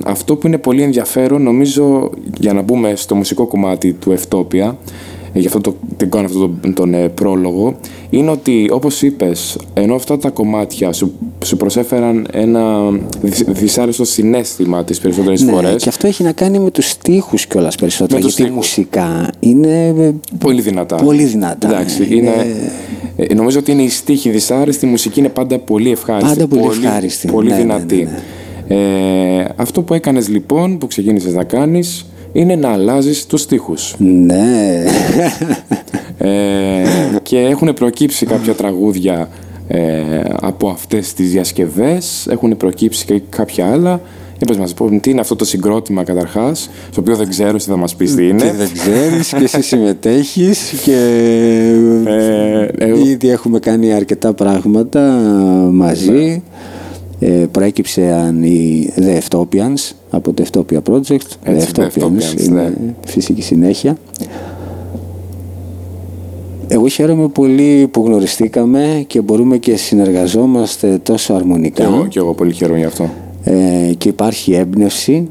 [0.06, 5.15] αυτό που είναι πολύ ενδιαφέρον νομίζω για να μπούμε στο μουσικό κομμάτι του Ευτόπια ε,
[5.40, 7.76] γι' αυτό το, την κάνω αυτό τον, τον ε, πρόλογο
[8.10, 11.12] είναι ότι όπως είπες ενώ αυτά τα κομμάτια σου,
[11.46, 12.90] σου προσέφεραν ένα
[13.22, 17.46] δυσ, δυσάρεστο συνέστημα τις περισσότερες Ναι, φορές και αυτό έχει να κάνει με τους στίχους
[17.46, 18.76] κιόλας περισσότερο, Με τους γιατί στίχους.
[18.78, 20.96] μουσικά είναι ε, Πολύ δυνατά.
[20.96, 22.16] Πολύ δυνατά, Εντάξει, ναι.
[22.16, 22.16] είναι...
[22.30, 22.72] Είναι-
[23.18, 26.38] ε, νομίζω ότι είναι η στίχη δυσάρεστη, η μουσική είναι πάντα πολύ ευχάριστη.
[26.40, 27.28] Πάντα πολύ ευχάριστη.
[27.28, 27.96] Πολύ Ναι, ναι, δυνατή.
[28.68, 33.96] ναι, Ε, αυτό που έκανες λοιπόν, που ξεκίνησες να κάνεις, είναι να αλλάζεις τους στίχους.
[33.98, 34.84] Ναι.
[36.18, 36.84] Ε,
[37.24, 39.30] και έχουν προκύψει κάποια τραγούδια
[39.68, 39.82] ε,
[40.42, 44.02] από αυτές τις διασκευές, έχουν προκύψει και κάποια άλλα.
[44.38, 47.70] Για πες μας, λοιπόν, τι είναι αυτό το συγκρότημα καταρχάς, το οποίο δεν ξέρω, εσύ
[47.70, 48.54] θα μας πεις τι Και είναι.
[48.58, 50.96] δεν ξέρεις και εσύ συμμετέχεις και
[52.06, 55.00] Ε, εγώ- ήδη έχουμε κάνει αρκετά πράγματα
[55.72, 56.44] μαζί.
[57.20, 61.28] Ε, προέκυψε η The Eftopians από το Eftopia Project.
[61.44, 62.94] Έτσι, The Eftopians, είναι ναι.
[63.06, 63.98] φυσική συνέχεια.
[66.68, 72.34] Εγώ χαίρομαι πολύ που γνωριστήκαμε και μπορούμε και συνεργαζόμαστε τόσο Και αρμονικά εγώ, και εγώ
[72.34, 73.10] πολύ χαίρομαι γι' αυτό.
[73.44, 75.30] ε, και υπάρχει έμπνευση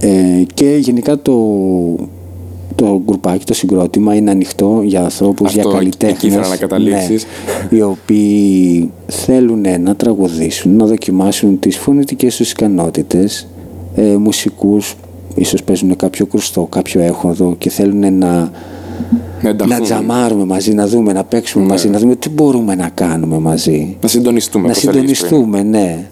[0.00, 1.32] ε, και γενικά το,
[2.80, 7.26] το γκρουπάκι, το συγκρότημα είναι ανοιχτό για ανθρώπους, Αυτό, για εκεί καλλιτέχνες ήθελα να καταλήξεις.
[7.70, 13.48] ναι, οι οποίοι θέλουν να τραγουδήσουν, να δοκιμάσουν τις φωνητικές τους ικανότητες
[13.94, 14.96] ε, μουσικούς,
[15.34, 18.50] ίσως παίζουν κάποιο κρουστό, κάποιο έχοδο και θέλουν να, Να
[19.42, 23.38] να ενταχθούν, τζαμάρουμε μαζί, να δούμε, να παίξουμε μαζί, να δούμε τι μπορούμε να κάνουμε
[23.38, 23.96] μαζί.
[24.02, 24.66] να συντονιστούμε.
[24.66, 25.28] Να όπως έλεγες πριν.
[25.28, 26.08] συντονιστούμε, ναι.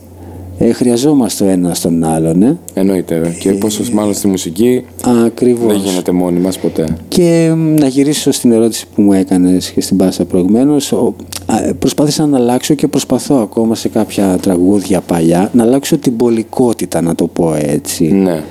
[0.61, 2.57] Ε, χρειαζόμαστε ο ένας τον άλλον, ναι.
[2.75, 3.15] Εννοείται.
[3.15, 3.29] ε.
[3.39, 4.85] Και πόσος μάλλον στη μουσική
[5.27, 5.67] Ακριβώς.
[5.73, 6.97] δεν γίνεται μόνοι μας ποτέ.
[7.09, 11.15] Και μ, να γυρίσω στην ερώτηση που μου έκανες και στην πάσα προηγουμένως, ο-
[11.47, 16.17] α, ε, προσπάθησα να αλλάξω και προσπαθώ ακόμα σε κάποια τραγούδια παλιά να αλλάξω την
[16.17, 18.05] πολικότητα, να το πω έτσι.
[18.13, 18.43] Ναι.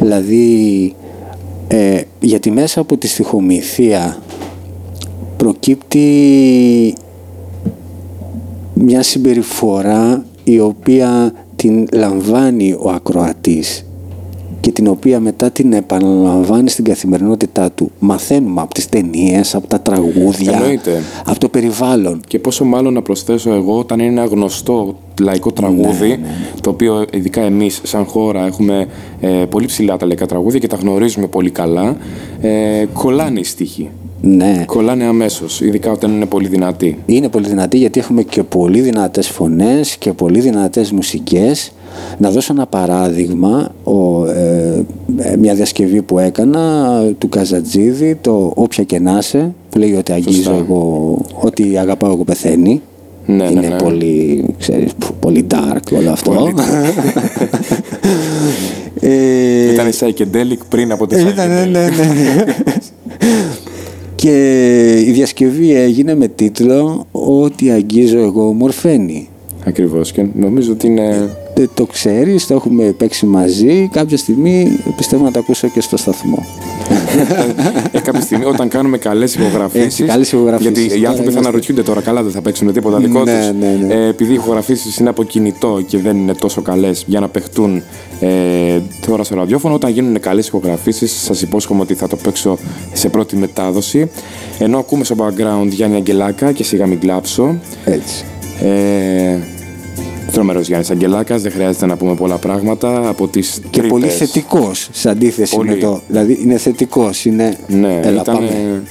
[0.00, 0.94] Δηλαδή,
[1.68, 4.16] ε, γιατί μέσα από τη στοιχομηθεία
[5.36, 6.94] προκύπτει
[8.74, 11.32] μια συμπεριφορά η οποία
[11.62, 13.86] την λαμβάνει ο ακροατής
[14.60, 17.90] και την οποία μετά την επαναλαμβάνει στην καθημερινότητά του.
[17.98, 21.02] Μαθαίνουμε από τις ταινίες, από τα τραγούδια, Εννοείται.
[21.26, 22.20] από το περιβάλλον.
[22.26, 26.20] Και πόσο μάλλον να προσθέσω εγώ όταν είναι ένα γνωστό λαϊκό τραγούδι,
[26.60, 28.86] το οποίο ειδικά εμείς σαν χώρα έχουμε
[29.20, 31.96] ε, πολύ ψηλά τα λαϊκά τραγούδια και τα γνωρίζουμε πολύ καλά,
[32.40, 33.90] ε, κολλάνε οι στίχοι.
[34.24, 34.62] Ναι.
[34.66, 36.98] Κολλάνε αμέσως, ειδικά όταν είναι πολύ δυνατοί.
[37.06, 41.72] Είναι πολύ δυνατή γιατί έχουμε και πολύ δυνατές φωνές και πολύ δυνατές μουσικές.
[42.18, 44.84] Να δώσω ένα παράδειγμα, ο, ε,
[45.16, 50.12] ε, μια διασκευή που έκανα του Καζατζίδη, το «Όποια και να είσαι», που λέει ότι
[50.12, 50.54] αγγίζω Σωστά.
[50.68, 52.82] εγώ, ότι αγαπάω εγώ πεθαίνει.
[53.26, 53.76] Ναι, ναι, Είναι ναι.
[53.82, 56.30] πολύ, ξέρεις, π- πολύ dark όλο αυτό.
[56.30, 56.54] Πολύ
[59.00, 61.70] ε, Ήταν η Psychedelic πριν από τη ήταν, ναι, Psychedelic.
[61.70, 62.44] ναι, ναι.
[64.22, 69.28] και η διασκευή έγινε με τίτλο «Ότι αγγίζω εγώ μορφαίνει».
[69.64, 71.36] Ακριβώς και νομίζω ότι είναι...
[71.54, 73.88] Δεν το ξέρεις, το έχουμε παίξει μαζί.
[73.92, 76.46] Κάποια στιγμή πιστεύω να το ακούσω και στο σταθμό.
[77.92, 80.70] ε, κάποια στιγμή όταν κάνουμε καλές υπογραφήσεις Έτσι, καλές υπογραφήσεις.
[80.72, 83.38] γιατί οι Τώρα άνθρωποι θα είμαστε- αναρωτιούνται τώρα καλά δεν θα παίξουν τίποτα δικό Ναι,
[83.38, 83.94] τους ναι, ναι.
[83.94, 87.82] Ε, επειδή οι υπογραφήσεις είναι από κινητό και δεν είναι τόσο καλές για να παιχτούν
[88.20, 88.28] ε,
[89.06, 92.58] τώρα στο ραδιόφωνο όταν γίνουν καλές ηχογραφήσεις σας υπόσχομαι ότι θα το παίξω
[92.92, 94.10] σε πρώτη μετάδοση
[94.58, 98.24] ενώ ακούμε στο background Γιάννη Αγγελάκα και σιγά μην κλάψω Έτσι.
[98.62, 99.38] ε,
[100.32, 104.16] Τρομερός Γιάννης Αγγελάκας, δεν χρειάζεται να πούμε πολλά πράγματα από τις Και πολύ τρύπες.
[104.18, 105.68] θετικός σε αντίθεση Πολύ.
[105.68, 106.00] με το.
[106.08, 107.56] Δηλαδή είναι θετικός, είναι.
[107.66, 108.82] Ναι, Έλα, ήταν, πάμε.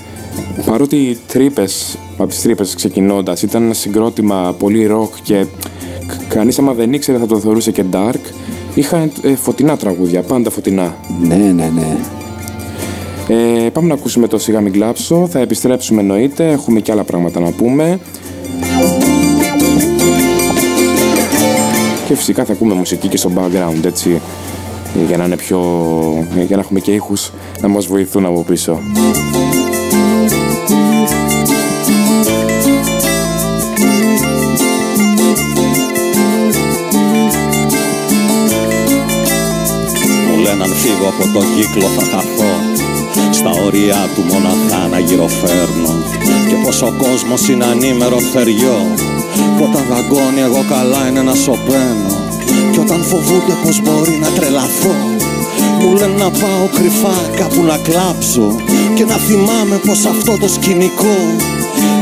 [0.65, 5.45] παρότι οι τρύπες, από τις τρύπες ξεκινώντας, ήταν ένα συγκρότημα πολύ rock και
[6.29, 8.19] κανείς άμα δεν ήξερε θα το θεωρούσε και dark.
[8.75, 10.95] Είχαν ε, φωτεινά τραγούδια, πάντα φωτεινά.
[11.21, 11.97] Ναι, ναι, ναι.
[13.27, 17.39] Ε, πάμε να ακούσουμε το σιγά μην κλάψω, θα επιστρέψουμε εννοείται, έχουμε και άλλα πράγματα
[17.39, 17.99] να πούμε.
[22.11, 24.21] Και φυσικά θα ακούμε μουσική και στο background, έτσι,
[25.07, 25.59] για να είναι πιο...
[26.47, 28.79] για να έχουμε και ήχους να μας βοηθούν από πίσω.
[40.27, 42.53] Μου λένε αν φύγω από τον κύκλο θα χαθώ
[43.31, 46.03] Στα όρια του μοναχά να γυροφέρνω.
[46.49, 48.85] Και πως ο κόσμος είναι ανήμερο θεριό
[49.55, 52.15] Που όταν δαγκώνει εγώ καλά είναι να σωπαίνω.
[52.71, 54.95] Και όταν φοβούνται πως μπορεί να τρελαθώ
[55.79, 58.47] Μου λένε να πάω κρυφά κάπου να κλάψω.
[58.95, 61.17] Και να θυμάμαι πως αυτό το σκηνικό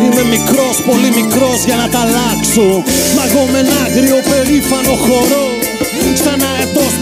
[0.03, 2.67] Είμαι μικρός, πολύ μικρός για να τα αλλάξω.
[3.15, 5.47] Μα εγώ με ένα άγριο περήφανο χορό
[6.23, 6.48] Σαν αετός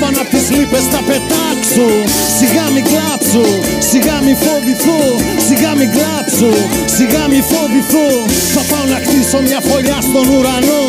[0.02, 1.90] πάνω απ' τις λύπες θα πετάξω.
[2.38, 3.46] Σιγά μη κλάψω,
[3.90, 5.02] σιγά μη φοβηθώ
[5.48, 6.52] Σιγά μη κλάψω,
[6.96, 8.08] σιγά μη φοβηθώ.
[8.56, 10.84] Θα πάω να χτίσω μια φωλιά στον ουρανό.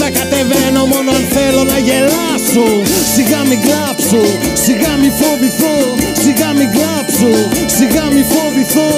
[0.00, 2.66] Θα κατεβαίνω μόνο αν θέλω να γελάσω.
[3.14, 4.22] Σιγά μη κλάψω,
[4.64, 5.76] σιγά μη φοβηθώ
[6.22, 7.32] Σιγά μη κλάψω,
[7.76, 8.90] σιγά μη φοβηθώ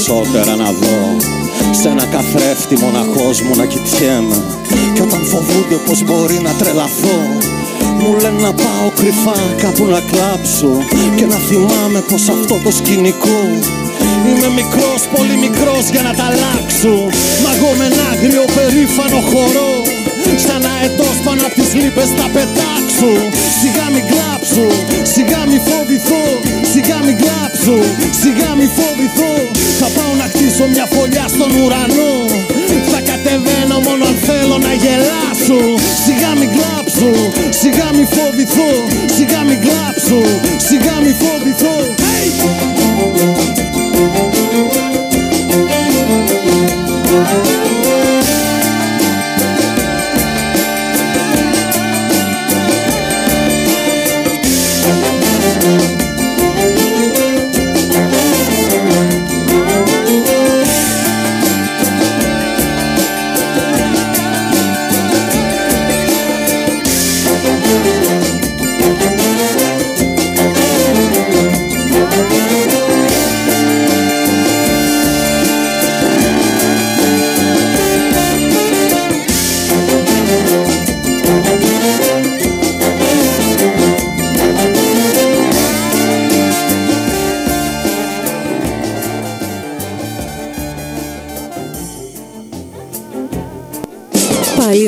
[0.00, 1.00] περισσότερα να δω.
[1.80, 4.38] Σ' ένα καθρέφτη μοναχός μου να κοιτιέμαι.
[4.94, 7.18] Κι όταν φοβούνται πως μπορεί να τρελαθώ
[8.02, 10.72] μου λένε να πάω κρυφά κάπου να κλάψω
[11.16, 13.40] Και να θυμάμαι πως αυτό το σκηνικό
[14.28, 16.94] Είμαι μικρός, πολύ μικρός για να τα αλλάξω.
[17.42, 19.72] Μα εγώ με ένα άγριο περήφανο χορό
[20.46, 23.12] Σαν αετός πάνω απ' τις λύπες θα πετάξω.
[23.60, 24.66] Σιγά μην κλάψω,
[25.12, 26.24] σιγά μην φοβηθώ
[26.72, 27.76] Σιγά μην κλάψω,
[28.20, 29.32] σιγά μην φοβηθώ.
[29.80, 32.14] Θα πάω να χτίσω μια φωλιά στον ουρανό.
[32.92, 35.60] Θα κατεβαίνω μόνο αν θέλω να γελάσω.
[36.04, 37.10] Σιγά μην κλάψω,
[37.60, 38.70] σιγά μην φοβηθώ.
[39.16, 40.20] Σιγά μην κλάψω,
[40.68, 41.76] σιγά μην φοβηθώ.
[47.22, 47.79] Hey!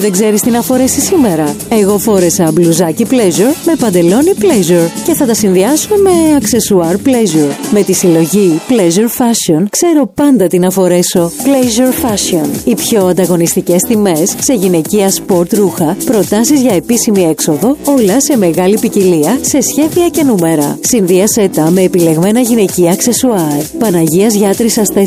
[0.02, 1.54] Δεν ξέρεις τι να φορέσεις σήμερα.
[1.68, 7.70] Εγώ φόρεσα μπλουζάκι pleasure με παντελόνι pleasure και θα τα συνδυάσω με αξεσουάρ pleasure.
[7.72, 11.30] Με τη συλλογή Pleasure Fashion ξέρω πάντα τι να φορέσω.
[11.44, 12.48] Pleasure Fashion.
[12.64, 18.78] Οι πιο ανταγωνιστικές τιμές σε γυναικεία σπορτ ρούχα, προτάσεις για επίσημη έξοδο, όλα σε μεγάλη
[18.78, 20.78] ποικιλία, σε σχέδια και νούμερα.
[20.80, 23.62] Συνδύασέ τα με επιλεγμένα γυναικεία αξεσουάρ.
[23.78, 24.98] Παναγίας Γιάτρισσας 4,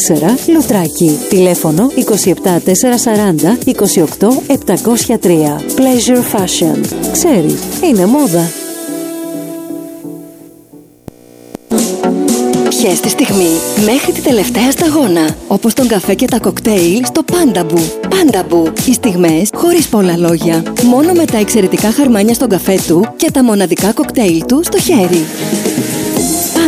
[0.53, 1.17] Λουτράκι.
[1.29, 4.27] Τηλέφωνο 27440 28
[4.86, 5.62] 703.
[5.76, 6.80] Pleasure Fashion.
[7.12, 8.50] Ξέρεις, είναι μόδα.
[12.69, 13.50] Πιες τη στιγμή
[13.86, 15.36] μέχρι τη τελευταία σταγόνα.
[15.48, 17.82] Όπως τον καφέ και τα κοκτέιλ στο Πάνταμπου.
[18.10, 18.74] Πάνταμπου.
[18.88, 20.63] Οι στιγμές χωρίς πολλά λόγια.
[20.84, 25.26] Μόνο με τα εξαιρετικά χαρμάνια στον καφέ του και τα μοναδικά κοκτέιλ του στο χέρι.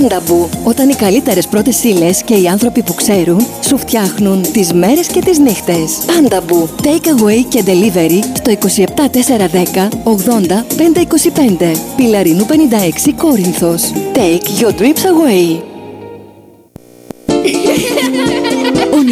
[0.01, 0.49] Πάνταμπου.
[0.63, 5.21] Όταν οι καλύτερες πρώτες ύλες και οι άνθρωποι που ξέρουν σου φτιάχνουν τις μέρες και
[5.21, 5.97] τις νύχτες.
[6.05, 6.69] Πάνταμπου.
[6.83, 11.71] Take away και delivery στο 27410 80 525.
[11.95, 13.91] Πιλαρίνου 56 Κόρινθος.
[14.13, 15.76] Take your drips away.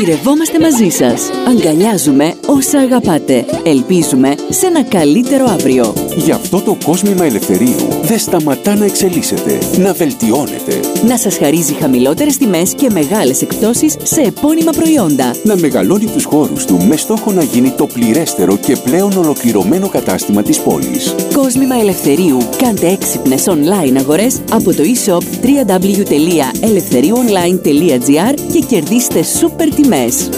[0.07, 1.29] Ονειρευόμαστε μαζί σας.
[1.47, 3.45] Αγκαλιάζουμε όσα αγαπάτε.
[3.63, 5.93] Ελπίζουμε σε ένα καλύτερο αύριο.
[6.15, 10.79] Γι' αυτό το κόσμημα ελευθερίου δεν σταματά να εξελίσσεται, να βελτιώνεται.
[11.07, 15.35] Να σας χαρίζει χαμηλότερες τιμές και μεγάλες εκπτώσεις σε επώνυμα προϊόντα.
[15.43, 20.41] Να μεγαλώνει τους χώρους του με στόχο να γίνει το πληρέστερο και πλέον ολοκληρωμένο κατάστημα
[20.41, 21.15] της πόλης.
[21.33, 22.37] Κόσμημα ελευθερίου.
[22.57, 29.93] Κάντε έξυπνες online αγορές από το e-shop www.eleftheriuonline.gr και κερδίστε σούπερ τιμές.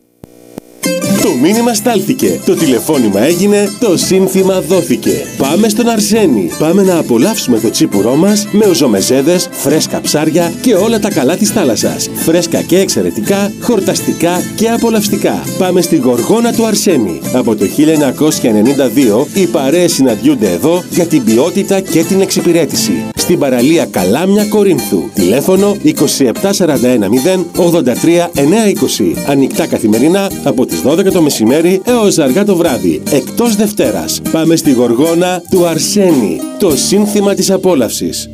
[1.22, 2.40] Το μήνυμα στάλθηκε.
[2.46, 3.72] Το τηλεφώνημα έγινε.
[3.80, 5.26] Το σύνθημα δόθηκε.
[5.38, 6.50] Πάμε στον Αρσένη.
[6.60, 11.50] Πάμε να απολαύσουμε το τσίπουρό μας με οζομεζέδες, φρέσκα ψάρια και όλα τα καλά της
[11.50, 12.10] θάλασσας.
[12.14, 15.44] Φρέσκα και εξαιρετικά, χορταστικά και απολαυστικά.
[15.58, 17.20] Πάμε στη γοργόνα του Αρσένη.
[17.34, 23.04] Από το 1992 οι παρέες συναντιούνται εδώ για την ποιότητα και την εξυπηρέτηση.
[23.16, 25.10] Στην παραλία Καλάμια Κορίνθου.
[25.14, 29.18] Τηλέφωνο 27410 83 920.
[29.28, 33.02] Ανοιχτά καθημερινά από τις 12 το μεσημέρι έως αργά το βράδυ.
[33.12, 34.22] Εκτός Δευτέρας.
[34.32, 36.40] Πάμε στη Γοργόνα του Αρσένη.
[36.60, 38.30] Το σύνθημα της απόλαυσης.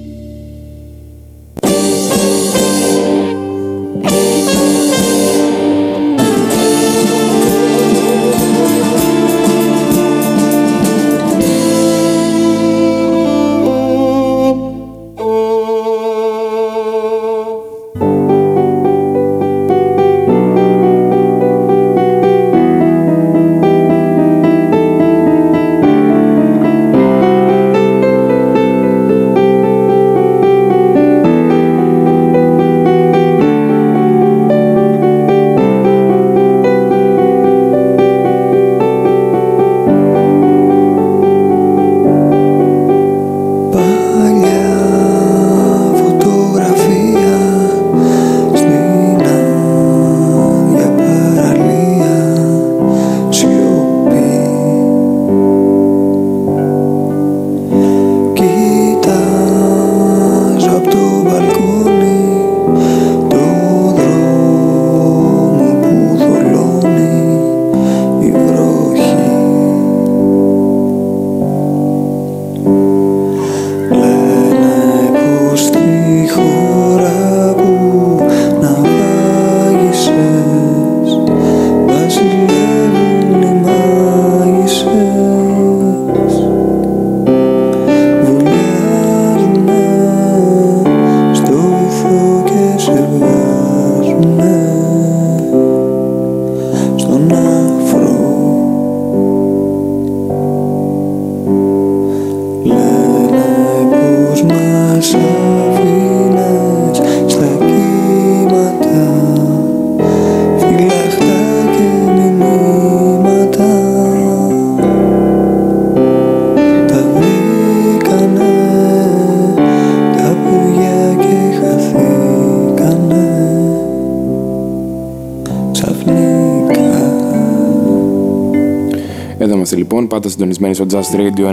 [130.24, 131.48] Είμαστε λοιπόν, πάντα συντονισμένοι στο Just Radio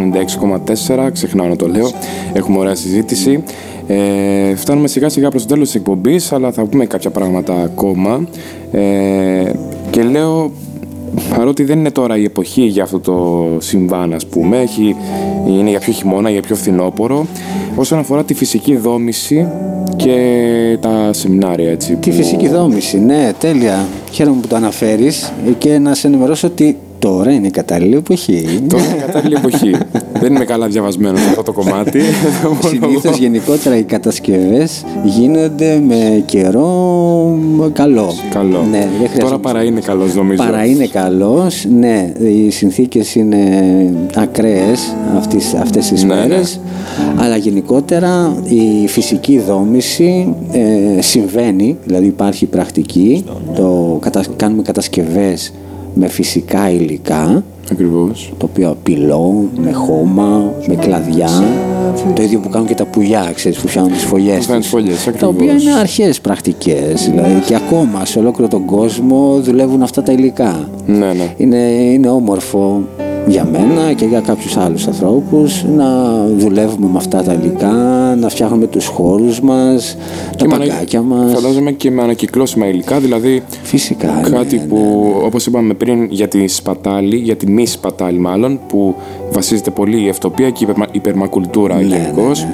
[1.06, 1.10] 96,4.
[1.12, 1.90] Ξεχνάω να το λέω.
[2.32, 3.42] Έχουμε ωραία συζήτηση.
[3.86, 8.28] Ε, φτάνουμε σιγά σιγά προς το τέλος της εκπομπής, αλλά θα πούμε κάποια πράγματα ακόμα.
[8.72, 9.52] Ε,
[9.90, 10.50] και λέω,
[11.36, 14.96] παρότι δεν είναι τώρα η εποχή για αυτό το συμβάν, ας πούμε, έχει,
[15.48, 17.26] είναι για πιο χειμώνα, για πιο φθινόπωρο,
[17.76, 19.46] όσον αφορά τη φυσική δόμηση
[19.96, 21.96] και τα σεμινάρια, έτσι.
[21.96, 23.86] Τη φυσική δόμηση, ναι, τέλεια.
[24.10, 28.62] Χαίρομαι που το αναφέρεις και να σε ενημερώσω ότι Τώρα είναι η κατάλληλη εποχή.
[28.68, 29.76] Τώρα είναι η κατάλληλη εποχή.
[30.20, 32.00] Δεν είμαι καλά διαβασμένος σε αυτό το κομμάτι.
[32.68, 37.38] Συνήθως γενικότερα οι κατασκευές γίνονται με καιρό
[37.72, 38.14] καλό.
[38.30, 38.66] Καλό.
[38.70, 40.42] Ναι, δεν Τώρα παρά είναι καλός νομίζω.
[40.42, 41.66] Παρά είναι καλός.
[41.78, 43.38] Ναι, οι συνθήκες είναι
[44.16, 44.94] ακραίες
[45.60, 46.60] αυτές τις ναι, μέρες.
[47.16, 47.22] Ναι.
[47.22, 53.24] Αλλά γενικότερα η φυσική δόμηση ε, συμβαίνει, δηλαδή υπάρχει πρακτική.
[53.54, 54.00] Το,
[54.36, 55.52] κάνουμε κατασκευές
[55.94, 58.32] με φυσικά υλικά Ακριβώς.
[58.38, 61.44] το οποίο απειλώ με χώμα, με κλαδιά.
[62.14, 65.26] Το ίδιο που κάνουν και τα πουλιά ξέρεις, που φτιάχνουν τις φωλιές, τις φωλιές τα
[65.26, 70.68] οποία είναι αρχαίες πρακτικές δηλαδή, και ακόμα σε ολόκληρο τον κόσμο δουλεύουν αυτά τα υλικά.
[70.86, 71.34] Ναι, ναι.
[71.36, 72.82] Είναι, είναι όμορφο
[73.26, 75.86] για μένα και για κάποιους άλλους ανθρώπους να
[76.36, 77.72] δουλεύουμε με αυτά τα υλικά,
[78.20, 79.96] να φτιάχνουμε τους χώρους μας,
[80.38, 81.32] τα παγκάκια μας.
[81.32, 85.24] Φαντάζομαι και με ανακυκλώσιμα υλικά, δηλαδή Φυσικά, κάτι ναι, που ναι.
[85.24, 88.94] όπως είπαμε πριν για τη σπατάλη, για τη μη σπατάλη μάλλον, που
[89.32, 92.46] βασίζεται πολύ η ευτοπία και η υπερμακουλτούρα ναι, γενικώς.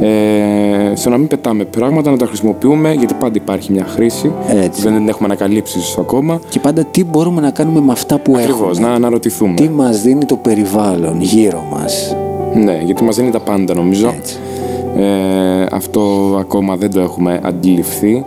[0.00, 4.32] Ναι, ε, στο να μην πετάμε πράγματα, να τα χρησιμοποιούμε, γιατί πάντα υπάρχει μια χρήση.
[4.48, 4.82] Έτσι.
[4.82, 6.40] Δεν έχουμε ανακαλύψει ακόμα.
[6.48, 8.88] Και πάντα τι μπορούμε να κάνουμε με αυτά που Ακριβώς, έχουμε.
[8.88, 9.54] να αναρωτηθούμε.
[9.54, 12.16] Τι μας δίνει το περιβάλλον γύρω μας.
[12.54, 14.14] Ναι, γιατί μας δίνει τα πάντα νομίζω.
[14.96, 16.00] Ε, αυτό
[16.40, 18.24] ακόμα δεν το έχουμε αντιληφθεί.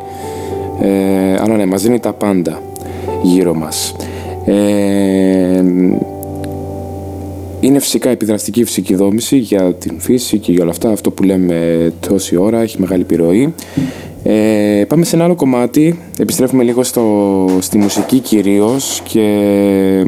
[0.81, 2.59] Ε, αλλά ναι, μας δίνει τα πάντα
[3.21, 3.95] γύρω μας.
[4.45, 5.63] Ε,
[7.65, 10.89] είναι φυσικά επιδραστική φυσική δόμηση για την φύση και για όλα αυτά.
[10.89, 13.53] Αυτό που λέμε τόση ώρα έχει μεγάλη επιρροή.
[14.23, 15.99] Ε, πάμε σε ένα άλλο κομμάτι.
[16.19, 20.05] Επιστρέφουμε λίγο στο, στη μουσική κυρίως και,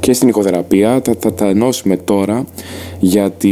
[0.00, 1.00] και στην οικοθεραπεία.
[1.04, 2.44] Θα, θα τα ενώσουμε τώρα
[3.00, 3.48] γιατί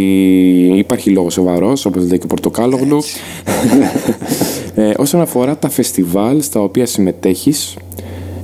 [0.76, 3.03] υπάρχει λόγος σοβαρός, όπως λέει και ο Πορτοκάλογλου.
[4.74, 7.76] ε, όσον αφορά τα φεστιβάλ στα οποία συμμετέχεις,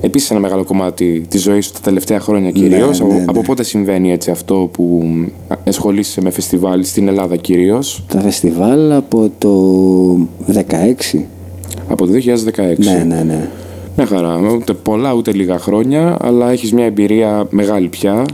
[0.01, 2.99] Επίσης ένα μεγάλο κομμάτι της ζωής σου τα τελευταία χρόνια κυρίως.
[2.99, 3.13] ναι, ναι.
[3.21, 5.03] Από, από πότε συμβαίνει έτσι αυτό που
[5.67, 10.27] ασχολείσαι με φεστιβάλ στην Ελλάδα κυρίως; Τα φεστιβάλ από το
[11.15, 11.19] 16.
[11.89, 12.77] Από το 2016.
[12.77, 13.49] Ναι, ναι, ναι.
[13.97, 14.39] Μια χαρά.
[14.55, 18.25] Ούτε πολλά ούτε λίγα χρόνια, αλλά έχεις μια εμπειρία μεγάλη πια.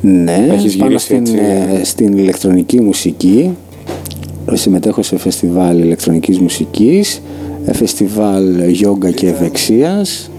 [0.00, 1.36] Ναι, Έχεις πάνω γυρίσει στην, έτσι.
[1.80, 3.50] ε, στην ηλεκτρονική μουσική.
[4.52, 7.22] Συμμετέχω σε φεστιβάλ ηλεκτρονικής μουσικής,
[7.64, 10.30] ε, φεστιβάλ γιόγκα και ευεξίας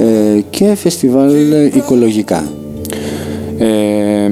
[0.00, 1.32] ε, και φεστιβάλ
[1.74, 2.44] οικολογικά.
[3.58, 4.30] Ε,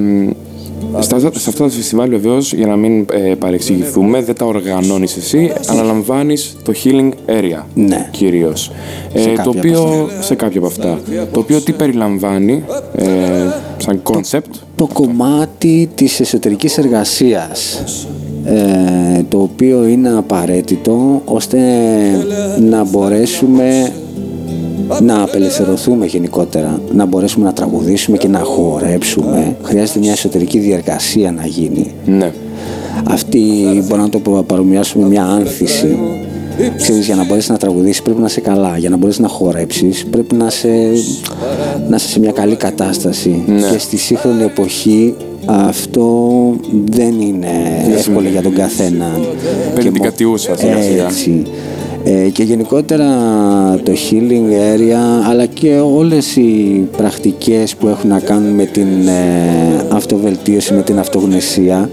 [0.99, 5.51] στα, σε αυτά τα φεστιβάλ βεβαίως, για να μην ε, παρεξηγηθούμε, δεν τα οργανώνεις εσύ,
[5.67, 8.07] αναλαμβάνεις το healing area Ναι.
[8.11, 8.71] κυρίως.
[9.13, 10.99] Ε, Σε το κάποια οποίο, σε κάποια από αυτά.
[11.31, 12.63] Το οποίο τι περιλαμβάνει
[12.95, 13.05] ε,
[13.77, 17.83] σαν concept; Το κομμάτι της εσωτερικής εργασίας
[18.45, 21.57] ε, το οποίο είναι απαραίτητο ώστε
[22.69, 23.91] να μπορέσουμε
[25.01, 29.55] να απελευθερωθούμε γενικότερα, να μπορέσουμε να τραγουδήσουμε και να χορέψουμε.
[29.63, 31.91] Χρειάζεται μια εσωτερική διεργασία να γίνει.
[32.05, 32.31] Ναι.
[33.03, 33.39] Αυτή
[33.87, 35.97] μπορώ να το παρομοιάσουμε μια άνθηση.
[36.77, 38.77] Ξέρεις, για να μπορέσεις να τραγουδήσεις πρέπει να είσαι καλά.
[38.77, 40.91] Για να μπορέσεις να χορέψεις πρέπει να είσαι,
[41.89, 43.43] να είσαι σε μια καλή κατάσταση.
[43.71, 45.13] Και στη σύγχρονη εποχή
[45.45, 46.19] αυτό
[46.85, 47.47] δεν είναι
[47.97, 49.05] εύκολο για τον καθένα.
[49.75, 51.05] Παίρνει την μο- κατιούσα σιγά σιγά.
[51.05, 51.43] Έτσι.
[52.03, 53.05] Ε, και γενικότερα
[53.83, 59.85] το healing area αλλά και όλες οι πρακτικές που έχουν να κάνουν με την ε,
[59.91, 61.89] αυτοβελτίωση, με την αυτογνωσία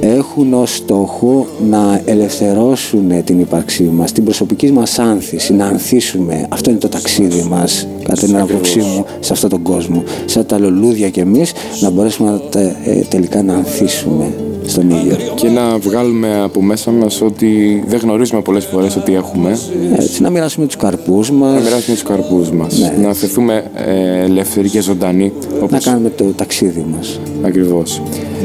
[0.00, 6.46] έχουν ως στόχο να ελευθερώσουν την ύπαρξή μας, την προσωπική μας άνθηση, να ανθίσουμε.
[6.48, 10.02] Αυτό είναι το ταξίδι μας, κατά την άποψή μου, σε αυτόν τον κόσμο.
[10.24, 14.24] Σαν τα λουλούδια κι εμείς, να μπορέσουμε να, τα- ε, τελικά να ανθίσουμε
[14.68, 15.16] στον ήλιο.
[15.34, 19.58] Και να βγάλουμε από μέσα μας ότι δεν γνωρίζουμε πολλές φορές ότι έχουμε.
[19.96, 22.78] Έτσι, να μοιράσουμε τους καρπούς Να μας, μοιράσουμε τους καρπούς μας.
[22.78, 23.02] Ναι.
[23.02, 25.32] Να αφαιθούμε ε, ελεύθεροι και ζωντανοί.
[25.58, 27.20] να Όπως κάνουμε το ταξίδι μας.
[27.42, 28.02] Ακριβώς.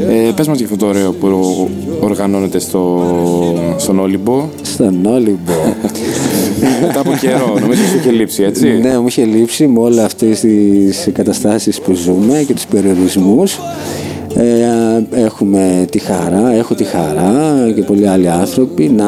[0.08, 1.68] Ε, πες μας για αυτό το ωραίο που
[2.00, 3.02] οργανώνεται στο,
[3.76, 4.48] στον Όλυμπο.
[4.62, 5.52] Στον Όλυμπο.
[6.86, 8.78] Μετά από καιρό, νομίζω σου είχε λείψει, έτσι.
[8.82, 13.58] ναι, μου είχε λείψει με όλα αυτές τις καταστάσεις που ζούμε και τους περιορισμούς.
[14.36, 17.32] Ε, έχουμε τη χαρά, έχω τη χαρά
[17.74, 19.04] και πολλοί άλλοι άνθρωποι να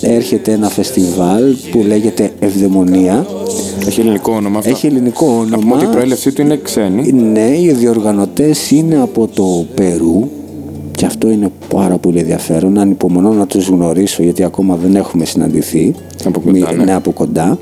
[0.00, 3.26] έρχεται ένα φεστιβάλ που λέγεται Ευδαιμονία
[3.86, 5.74] Έχει ελληνικό όνομα αυτό; Έχει ελληνικό Να πούμε όνομα.
[5.76, 7.12] ότι η προέλευσή του είναι ξένη.
[7.12, 10.28] Ναι, οι διοργανωτές είναι από το Περού
[10.96, 12.78] και αυτό είναι πάρα πολύ ενδιαφέρον.
[12.78, 15.94] Ανυπομονώ να τους γνωρίσω γιατί ακόμα δεν έχουμε συναντηθεί.
[16.24, 16.84] Από κοντά, Μη- ναι.
[16.84, 17.58] ναι, από κοντά.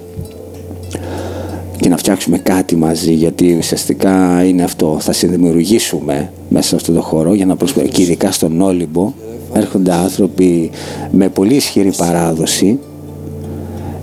[1.80, 4.96] Και να φτιάξουμε κάτι μαζί γιατί ουσιαστικά είναι αυτό.
[5.00, 7.96] Θα συνδημιουργήσουμε μέσα σε αυτό το χώρο για να προσπαθήσουμε.
[7.96, 9.12] Και ειδικά στον Όλυμπο
[9.52, 10.70] έρχονται άνθρωποι
[11.10, 12.78] με πολύ ισχυρή παράδοση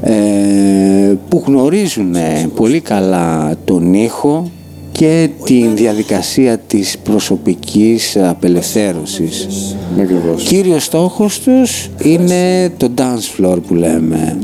[0.01, 4.51] ε, που γνωρίζουν ε, πολύ καλά τον ήχο
[4.91, 9.47] και τη διαδικασία της προσωπικής απελευθέρωσης.
[9.99, 10.43] Ακριβώς.
[10.43, 14.37] Κύριος στόχος τους είναι το dance floor που λέμε.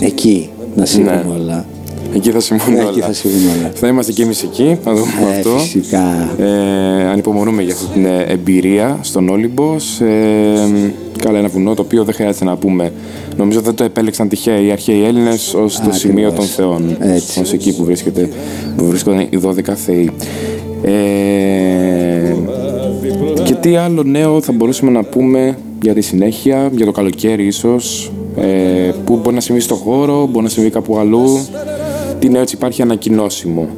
[0.00, 1.34] Εκεί να συμβούν Ναι.
[1.40, 1.66] όλα.
[2.14, 3.06] Εκεί θα συμβούν Εκεί όλα.
[3.06, 3.70] θα συμβούν όλα.
[3.74, 5.50] Θα είμαστε και εμείς εκεί, να δούμε Ε, αυτό.
[5.58, 6.34] φυσικά.
[6.38, 10.00] Ε, ανυπομονούμε για αυτή την ε, εμπειρία στον Όλυμπος.
[10.00, 12.92] Ε, καλά, ένα βουνό το οποίο δεν χρειάζεται να πούμε.
[13.36, 15.98] Νομίζω δεν το επέλεξαν τυχαία οι αρχαίοι Έλληνες ως το Ακριβώς.
[15.98, 16.96] σημείο των θεών.
[17.00, 17.40] Έτσι.
[17.40, 18.28] Ως εκεί που, βρίσκεται,
[18.76, 20.10] που βρίσκονται οι 12 θεοί.
[20.82, 22.34] Ε,
[23.44, 28.12] και τι άλλο νέο θα μπορούσαμε να πούμε για τη συνέχεια, για το καλοκαίρι ίσως,
[28.36, 31.46] ε, που μπορεί να συμβεί στο χώρο, μπορεί να συμβεί κάπου αλλού;
[32.22, 33.68] Τι νέο έτσι υπάρχει ανακοινώσιμο.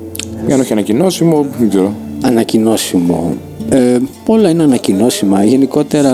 [0.48, 1.92] Ή αν όχι ανακοινώσιμο, δεν ξέρω.
[2.22, 3.34] Ανακοινώσιμο.
[3.68, 5.44] Ε, όλα είναι ανακοινώσιμα.
[5.44, 6.12] Γενικότερα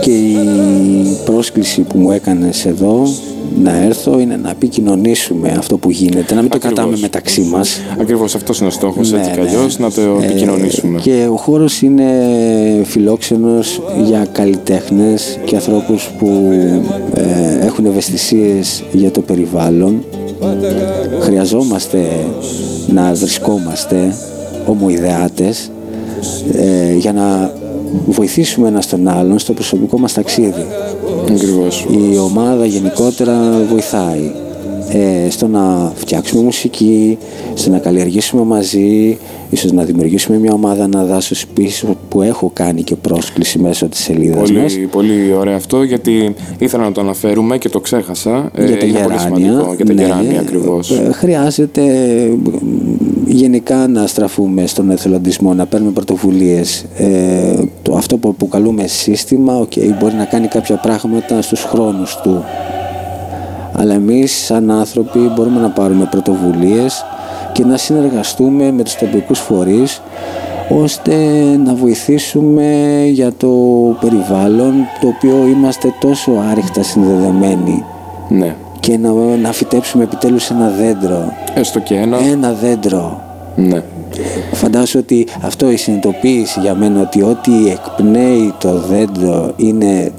[0.00, 0.36] και η
[1.24, 3.02] πρόσκληση που μου έκανες εδώ
[3.62, 6.76] να έρθω είναι να επικοινωνήσουμε αυτό που γίνεται, να μην το Ακριβώς.
[6.76, 7.80] κρατάμε μεταξύ μας.
[8.00, 9.48] Ακριβώς αυτός είναι ο στόχος, έτσι Ναι, κι ναι.
[9.56, 11.00] αλλιώς, να το Ε, επικοινωνήσουμε.
[11.00, 12.04] Και ο χώρος είναι
[12.84, 16.50] φιλόξενος για καλλιτέχνες και ανθρώπους που
[17.14, 20.02] ε, έχουν ευαισθησίες για το περιβάλλον.
[21.20, 22.26] Χρειαζόμαστε
[22.86, 24.14] να βρισκόμαστε
[24.66, 25.70] ομοειδεάτες
[26.52, 27.52] ε, για να
[28.06, 30.66] βοηθήσουμε ένας τον άλλον στο προσωπικό μας ταξίδι.
[31.30, 31.86] Ακριβώς.
[31.90, 33.34] Η ομάδα γενικότερα
[33.70, 34.32] βοηθάει
[34.88, 37.18] ε, στο να φτιάξουμε μουσική,
[37.54, 39.18] στο να καλλιεργήσουμε μαζί,
[39.50, 44.50] ίσως να δημιουργήσουμε μια ομάδα αναδάσωση πίσω που έχω κάνει και πρόσκληση μέσω της σελίδας
[44.50, 44.72] μας.
[44.72, 48.50] Πολύ, πολύ ωραίο αυτό, γιατί ήθελα να το αναφέρουμε και το ξέχασα.
[48.54, 49.18] Ε, για τα είναι πολύ γεράνια.
[49.18, 49.74] σημαντικό.
[49.74, 50.02] Για τα ναι.
[50.02, 50.90] γεράνια, ακριβώς.
[50.90, 52.32] Ε, Χρειάζεται ε,
[53.26, 56.84] γενικά να στραφούμε στον εθελοντισμό, να παίρνουμε πρωτοβουλίες.
[56.96, 62.44] Ε, το, αυτό που αποκαλούμε σύστημα, οκ, μπορεί να κάνει κάποια πράγματα στους χρόνους του.
[63.72, 67.04] Αλλά εμείς σαν άνθρωποι μπορούμε να πάρουμε πρωτοβουλίες
[67.52, 70.02] και να συνεργαστούμε με τους τοπικούς φορείς
[70.68, 71.14] ώστε
[71.64, 72.64] να βοηθήσουμε
[73.12, 73.48] για το
[74.00, 77.84] περιβάλλον το οποίο είμαστε τόσο άρρηκτα συνδεδεμένοι
[78.28, 78.54] Ναι.
[78.80, 79.10] και να,
[79.42, 81.32] να φυτέψουμε επιτέλους ένα δέντρο.
[81.54, 82.18] Έστω και ένα.
[82.18, 83.20] Ένα δέντρο.
[83.56, 83.82] Ναι.
[84.52, 90.12] Φαντάζομαι ότι αυτό η συνειδητοποίηση για μένα ότι ό,τι εκπνέει το δέντρο είναι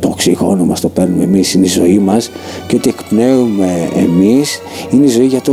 [0.00, 2.30] το οξυγόνο μας το παίρνουμε εμείς, είναι η ζωή μας
[2.66, 5.52] και ότι εκπνέουμε εμείς είναι η ζωή για το,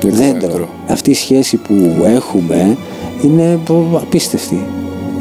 [0.00, 0.40] Για το δέντρο.
[0.48, 0.68] δέντρο.
[0.88, 1.74] Αυτή η σχέση που
[2.04, 2.76] έχουμε
[3.24, 3.58] είναι
[3.94, 4.64] απίστευτη.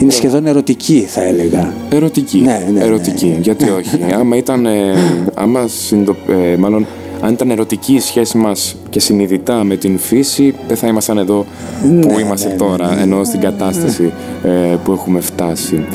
[0.02, 1.74] Είναι σχεδόν ερωτική θα έλεγα.
[1.90, 2.38] Ερωτική.
[2.38, 2.86] Ναι, ναι, ναι.
[2.86, 3.38] ερωτική.
[3.42, 4.00] Γιατί όχι.
[4.20, 4.66] άμα ήταν.
[4.66, 4.94] ε,
[5.34, 6.16] άμα συνειδητο-
[6.54, 6.86] ε, μάλλον,
[7.22, 11.46] αν ήταν ερωτική η σχέση μας και συνειδητά με την φύση, δεν θα ήμασταν εδώ
[11.82, 14.12] που Ναι, είμαστε ναι, ναι, τώρα, ενώ στην κατάσταση
[14.44, 14.50] ε,
[14.84, 15.86] που έχουμε φτάσει.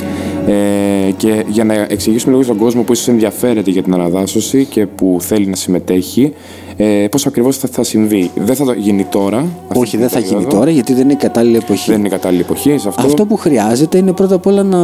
[0.46, 4.86] Ε, και για να εξηγήσουμε λίγο στον κόσμο που ίσως ενδιαφέρεται για την αναδάσωση και
[4.86, 6.32] που θέλει να συμμετέχει,
[6.76, 8.30] ε, πώς ακριβώς θα, θα συμβεί.
[8.34, 9.38] Δεν θα το γίνει τώρα.
[9.68, 10.56] αυτή Όχι την δεν θα γίνει περίοδο.
[10.56, 11.90] τώρα γιατί δεν είναι η κατάλληλη εποχή.
[11.90, 13.06] Δεν είναι η κατάλληλη εποχή σε αυτό.
[13.06, 14.78] Αυτό που χρειάζεται είναι πρώτα απ' όλα να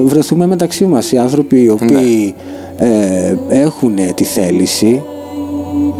[0.00, 2.34] βρεθούμε μεταξύ μας οι άνθρωποι οι οποίοι
[2.76, 5.02] ε, έχουν τη θέληση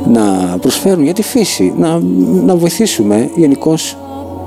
[0.07, 2.01] να προσφέρουν για τη φύση, να,
[2.45, 3.97] να βοηθήσουμε γενικώς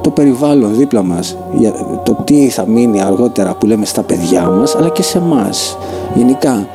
[0.01, 1.73] το περιβάλλον δίπλα μας, για
[2.03, 5.77] το τι θα μείνει αργότερα που λέμε στα παιδιά μας, αλλά και σε εμάς.
[6.15, 6.67] Γενικά,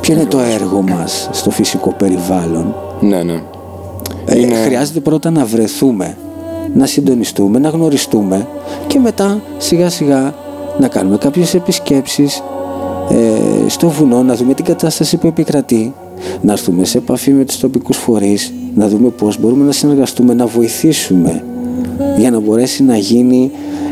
[0.00, 3.42] ποιο είναι το έργο μας στο φυσικό περιβάλλον; Ναι, ναι.
[4.26, 6.16] Ε, Είναι- Χρειάζεται πρώτα να βρεθούμε,
[6.74, 8.46] να συντονιστούμε, να γνωριστούμε
[8.86, 10.34] και μετά σιγά σιγά
[10.78, 12.42] να κάνουμε κάποιες επισκέψεις
[13.10, 15.94] ε, στο βουνό, να δούμε την κατάσταση που επικρατεί,
[16.40, 20.46] να έρθουμε σε επαφή με τους τοπικούς φορείς, να δούμε πώς μπορούμε να συνεργαστούμε, να
[20.46, 21.42] βοηθήσουμε
[22.18, 23.50] για να μπορέσει να γίνει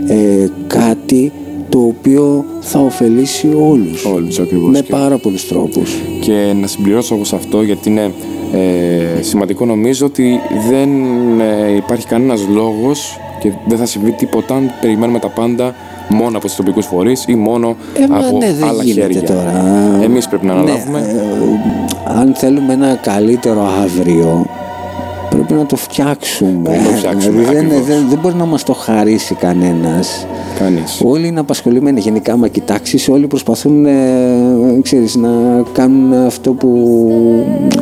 [0.09, 1.33] ε, κάτι
[1.69, 4.71] το οποίο θα ωφελήσει όλους, Όλους ακριβώς.
[4.71, 5.97] με Και- πάρα πολλούς τρόπους.
[6.21, 8.13] Και να συμπληρώσω εγώ σε αυτό γιατί είναι
[8.55, 10.41] ε, σημαντικό νομίζω ότι
[10.71, 10.89] δεν
[11.41, 15.75] ε, υπάρχει κανένας λόγος και δεν θα συμβεί τίποτα αν περιμένουμε τα πάντα
[16.09, 19.29] μόνο από τους τοπικούς φορείς ή μόνο Ε, μα από ναι, δεν άλλα γίνεται χέρια.
[19.29, 19.53] τώρα.
[20.03, 20.99] Εμείς πρέπει να Ναι, αναλάβουμε.
[20.99, 24.47] ε, αν θέλουμε ένα καλύτερο αύριο,
[25.33, 26.61] πρέπει να το φτιάξουμε.
[26.63, 27.87] Πρέπει να το φτιάξουμε, Δηλαδή δεν, ακριβώς.
[27.87, 30.27] δεν, δεν μπορεί να μας το χαρίσει κανένας.
[30.59, 31.01] Κανείς.
[31.05, 33.93] Όλοι είναι απασχολημένοι γενικά, μα κοιτάξεις, όλοι προσπαθούν ε,
[34.83, 35.31] ξέρεις, να
[35.73, 36.89] κάνουν αυτό που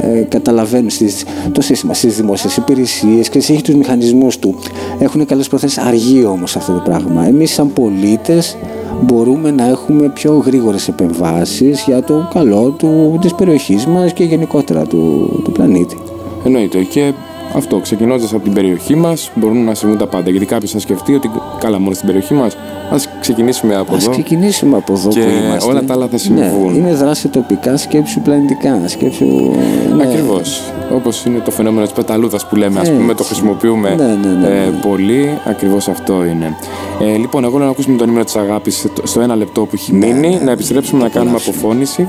[0.01, 4.59] ε, καταλαβαίνουν στις, το σύστημα, στις δημόσιες υπηρεσίες και έχεις τους μηχανισμούς του.
[4.99, 7.27] Έχουν καλές προθέσεις, αργεί όμως αυτό το πράγμα.
[7.27, 8.57] Εμείς σαν πολίτες
[9.01, 14.87] μπορούμε να έχουμε πιο γρήγορες επεμβάσεις για το καλό του, της περιοχής μας και γενικότερα
[14.87, 15.97] του, του πλανήτη.
[16.45, 16.79] Εννοείται.
[16.83, 17.13] Και
[17.55, 20.31] αυτό, ξεκινώντας από την περιοχή μας, μπορούν να συμβούν τα πάντα.
[20.31, 21.31] Γιατί κάποιος θα σκεφτεί ότι
[21.61, 22.57] καλά, μόνο στην περιοχή μας,
[22.91, 24.11] ας ξεκινήσουμε από Ας εδώ.
[24.11, 25.71] ξεκινήσουμε από εδώ Και που είμαστε.
[25.71, 26.73] όλα τα άλλα θα συμβούν.
[26.73, 29.25] Ναι, είναι δράση τοπικά, σκέψου πλανητικά, σκέψου...
[29.97, 30.03] ναι.
[30.03, 30.63] Ακριβώς.
[30.95, 33.25] Όπως είναι το φαινόμενο της πεταλούδα που λέμε, ας πούμε, το Έτσι.
[33.25, 34.65] χρησιμοποιούμε Ναι, ναι, ναι, ναι.
[34.65, 35.39] ε, πολύ.
[35.45, 36.57] Ακριβώς αυτό είναι.
[37.01, 39.93] Ε, λοιπόν, εγώ λέω να ακούσουμε το νούμερο της αγάπης στο ένα λεπτό που έχει
[39.93, 42.09] μείνει, ναι, να επιστρέψουμε να κάνουμε αποφώνηση.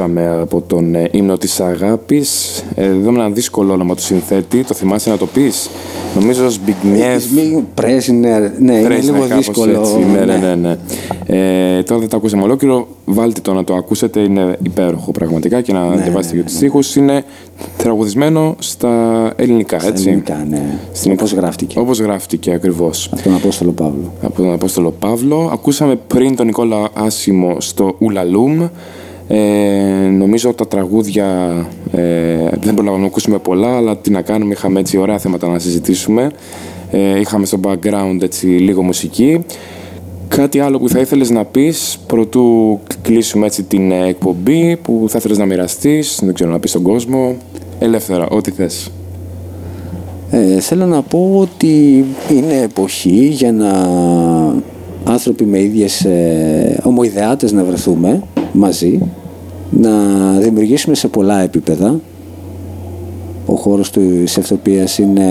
[0.00, 2.62] Ακούσαμε από τον ε, ύμνο της αγάπης.
[2.74, 4.64] Ε, Εδώ με ένα δύσκολο όνομα του συνθέτη.
[4.64, 5.70] Το θυμάσαι να το πεις;
[6.20, 7.24] Νομίζω Σμπιγνιέφ.
[7.74, 9.80] Πρέσνερ, ναι, είναι Πρέσνερ, λίγο κάπως δύσκολο.
[9.80, 9.98] Έτσι.
[10.12, 10.54] Ναι, ναι, ναι.
[10.54, 10.76] ναι.
[11.78, 12.86] Ε, τώρα δεν το ακούσαμε ολόκληρο.
[13.04, 14.20] Βάλτε το να το ακούσετε.
[14.20, 16.96] Είναι υπέροχο πραγματικά και να Ναι, διαβάσετε για τους στίχους.
[16.96, 17.24] Είναι
[17.76, 20.08] τραγουδισμένο στα ελληνικά, Στα έτσι.
[20.08, 20.78] ελληνικά, ναι.
[20.92, 21.78] Στην- Όπως γράφτηκε.
[21.78, 23.08] Όπως γράφτηκε ακριβώς.
[23.12, 24.12] Από τον Απόστολο Παύλο.
[24.22, 25.50] από τον Απόστολο Παύλο.
[25.52, 28.66] Ακούσαμε πριν τον Νικόλα Άσιμο στο Ουλαλούμ.
[29.28, 31.26] Ε, νομίζω τα τραγούδια
[31.92, 35.58] ε, δεν προλάβαμε να ακούσουμε πολλά, αλλά τι να κάνουμε, είχαμε έτσι ωραία θέματα να
[35.58, 36.30] συζητήσουμε.
[36.90, 39.44] Ε, είχαμε στο background έτσι λίγο μουσική.
[40.28, 45.18] Κάτι άλλο που θα ήθελες να πεις προτού κλείσουμε έτσι την ε, εκπομπή που θα
[45.18, 47.36] ήθελες να μοιραστείς, δεν ξέρω να πεις στον κόσμο.
[47.78, 48.90] Ελεύθερα, ό,τι θες.
[50.30, 53.70] Ε, θέλω να πω ότι είναι εποχή για να
[55.04, 59.00] άνθρωποι με ίδιες ε, ομοειδεάτες να βρεθούμε μαζί,
[59.70, 59.90] να
[60.38, 62.00] δημιουργήσουμε σε πολλά επίπεδα.
[63.46, 65.28] Ο χώρος της ευθοπίας είναι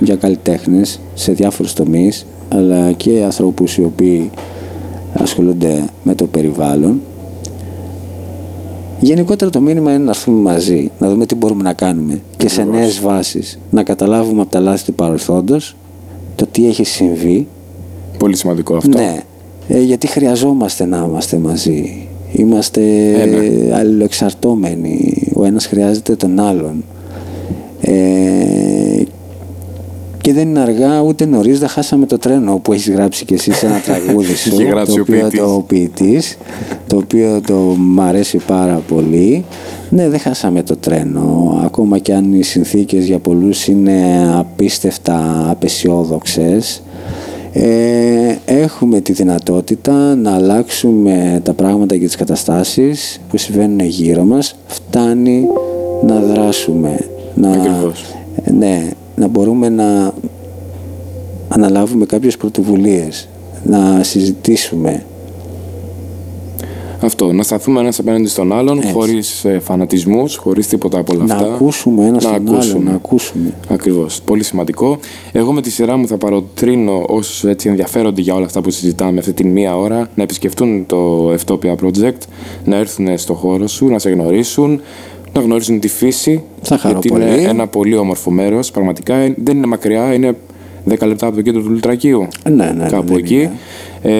[0.00, 4.30] για καλλιτέχνες σε διάφορους τομείς, αλλά και ανθρώπους οι οποίοι
[5.14, 7.00] ασχολούνται με το περιβάλλον.
[9.00, 12.64] Γενικότερα το μήνυμα είναι να έρθουμε μαζί, να δούμε τι μπορούμε να κάνουμε και σε
[12.64, 13.58] νέες βάσεις.
[13.70, 15.76] Να καταλάβουμε από τα λάθη του παρελθόντος
[16.36, 17.46] το τι έχει συμβεί.
[18.24, 18.98] Πολύ σημαντικό αυτό.
[18.98, 19.16] Ναι,
[19.68, 22.06] ε, γιατί χρειαζόμαστε να είμαστε μαζί.
[22.32, 22.80] Είμαστε
[23.20, 23.74] Ε, ναι.
[23.76, 25.22] αλληλοεξαρτώμενοι.
[25.34, 26.84] Ο ένας χρειάζεται τον άλλον.
[27.80, 27.92] Ε,
[30.20, 33.52] και δεν είναι αργά ούτε νωρίς, δεν χάσαμε το τρένο που έχεις γράψει και εσύ
[33.52, 35.38] σε ένα τραγούδι σου, Είχε γράψει το ο οποίο ποιητής.
[35.40, 36.38] το ποιητής,
[36.86, 39.44] το οποίο το μ' αρέσει πάρα πολύ.
[39.90, 46.82] Ναι, δεν χάσαμε το τρένο, ακόμα και αν οι συνθήκες για πολλούς είναι απίστευτα απεσιόδοξες.
[47.56, 54.56] Ε, έχουμε τη δυνατότητα να αλλάξουμε τα πράγματα και τις καταστάσεις που συμβαίνουν γύρω μας.
[54.66, 55.46] Φτάνει
[56.06, 56.98] να δράσουμε.
[57.34, 58.04] Να, Ακριβώς.
[58.44, 60.12] ε, ναι, να μπορούμε να
[61.48, 63.28] αναλάβουμε κάποιες πρωτοβουλίες,
[63.64, 65.02] να συζητήσουμε.
[67.04, 68.92] Αυτό, να σταθούμε ένας απέναντι στον άλλον, Έτσι.
[68.92, 71.54] χωρίς ε, φανατισμούς, χωρίς τίποτα από όλα Να αυτά.
[71.54, 72.90] ακούσουμε ένα Να τον άλλο, ακούσουμε.
[72.90, 73.54] να ακούσουμε.
[73.68, 74.20] Ακριβώς.
[74.24, 74.98] Πολύ σημαντικό.
[75.32, 79.18] Εγώ με τη σειρά μου θα παροτρύνω όσους έτσι ενδιαφέρονται για όλα αυτά που συζητάμε
[79.18, 82.18] αυτή τη μία ώρα να επισκεφτούν το Ευτόπια Project,
[82.64, 84.80] να έρθουν στο χώρο σου, να σε γνωρίσουν,
[85.32, 86.42] να γνωρίσουν τη φύση.
[86.62, 87.44] Θα χαρώ γιατί είναι πολύ.
[87.48, 88.70] ένα πολύ όμορφο μέρος.
[88.70, 90.36] Πραγματικά ε, δεν είναι μακριά, είναι
[90.88, 92.28] 10 λεπτά από το κέντρο του Λουτρακίου.
[92.44, 93.48] Ναι, ναι, ναι, Κάπου δεν εκεί.
[94.04, 94.12] Είναι.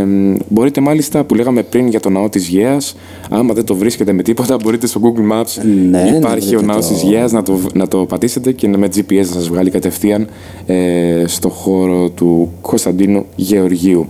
[0.00, 0.06] Ε,
[0.48, 2.96] μπορείτε μάλιστα που λέγαμε πριν για το ναό της Γέας,
[3.30, 6.72] άμα δεν το βρίσκετε με τίποτα, μπορείτε στο Google Maps, Ναι, να υπάρχει ο βρείτε
[6.72, 9.70] ναός το- της Γέας, να το, να το πατήσετε και με GPS να σας βγάλει
[9.70, 10.26] κατευθείαν
[10.66, 14.06] ε, στο χώρο του Κωνσταντίνου Γεωργίου.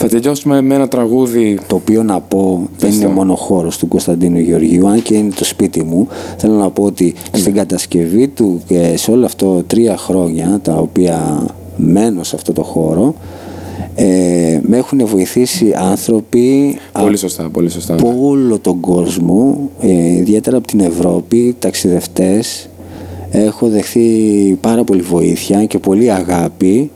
[0.00, 4.38] Θα τελειώσουμε με ένα τραγούδι Το οποίο να πω δεν είναι μόνο χώρος του Κωνσταντίνου
[4.38, 6.08] Γεωργίου, αν και είναι το σπίτι μου.
[6.36, 11.46] Θέλω να πω ότι στην κατασκευή του και σε όλο αυτό τρία χρόνια τα οποία
[11.76, 13.14] μένω σε αυτό το χώρο
[14.00, 17.94] ε, με έχουν βοηθήσει άνθρωποι Πολύ σωστά, πολύ σωστά.
[17.94, 22.68] από όλο τον κόσμο, ε, ιδιαίτερα από την Ευρώπη, ταξιδευτές.
[23.30, 24.00] Έχω δεχθεί
[24.60, 26.90] πάρα πολύ βοήθεια και πολύ αγάπη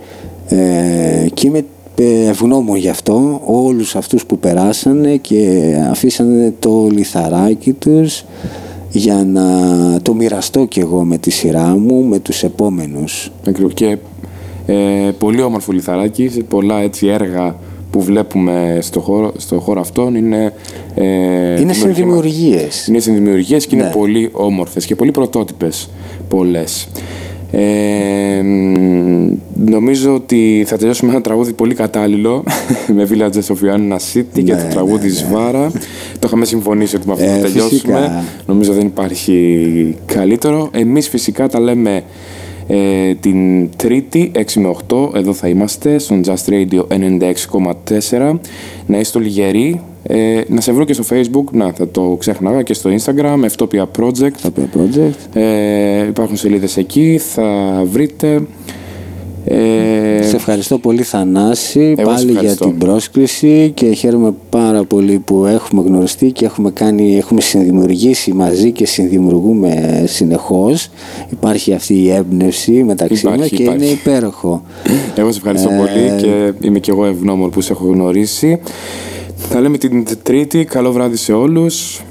[0.48, 1.64] ε, και είμαι
[1.96, 8.24] ε, ευγνώμων γι' αυτό όλους αυτούς που περάσανε και αφήσανε το λιθαράκι τους
[8.90, 9.42] για να
[10.02, 13.30] το μοιραστώ κι εγώ με τη σειρά μου, με τους επόμενους.
[13.46, 13.74] Ακριβώς.
[13.74, 13.98] Και
[14.66, 14.74] ε,
[15.18, 17.56] πολύ όμορφο λιθαράκι, σε πολλά έτσι έργα
[17.90, 20.52] που βλέπουμε στο χώρο, στο χώρο αυτόν είναι...
[20.94, 22.86] Ε, Είναι δημιουργημα- συνδημιουργίες.
[22.86, 23.82] Είναι συνδημιουργίες και Ναι.
[23.82, 25.88] είναι πολύ όμορφες και πολύ πρωτότυπες
[26.28, 26.88] πολλές.
[27.54, 29.30] Ε, μ,
[29.70, 32.44] νομίζω ότι θα τελειώσουμε με ένα τραγούδι πολύ κατάλληλο
[32.96, 35.70] με Villages of Ioannina City και Ναι, το τραγούδι Σβάρα.
[36.18, 37.68] Το είχαμε συμφωνήσει ότι με αυτό Ε, θα τελειώσουμε.
[37.68, 38.24] φυσικά.
[38.46, 40.68] Νομίζω δεν υπάρχει καλύτερο.
[40.72, 42.02] Εμείς φυσικά τα λέμε
[42.66, 45.14] ε, την Τρίτη 6 με 8.
[45.14, 48.38] Εδώ θα είμαστε στο Just Radio 96,4.
[48.86, 49.80] Να είστε όλοι γεροί.
[50.02, 51.52] Ε, να σε βρω και στο Facebook.
[51.52, 53.40] Να, θα το ξέχναγα και στο Instagram.
[53.44, 54.36] Ευτόπια Project.
[54.42, 55.36] Το project.
[55.40, 57.18] Ε, υπάρχουν σελίδες εκεί.
[57.18, 58.42] Θα βρείτε.
[59.44, 62.64] Ε, Σε ευχαριστώ πολύ Θανάση σε πάλι για ευχαριστώ.
[62.64, 68.72] την πρόσκληση και χαίρομαι πάρα πολύ που έχουμε γνωριστεί και έχουμε, κάνει, έχουμε συνδημιουργήσει μαζί
[68.72, 70.88] και συνδημιουργούμε συνεχώς.
[71.30, 73.82] Υπάρχει αυτή η έμπνευση μεταξύ Υπάρχει, μας και υπάρχει.
[73.84, 74.62] είναι υπέροχο.
[75.16, 78.60] Εγώ σε ευχαριστώ Ε, πολύ και είμαι και εγώ ευγνώμων που σε έχω γνωρίσει.
[79.36, 80.64] Θα λέμε την Τρίτη.
[80.64, 82.02] Καλό βράδυ σε όλους.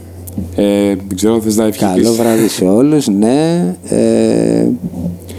[0.55, 2.03] Ε, δεν ξέρω αν θες να ευχηθείς.
[2.03, 3.75] Καλό βράδυ σε όλους, ναι.
[3.89, 4.65] Ε,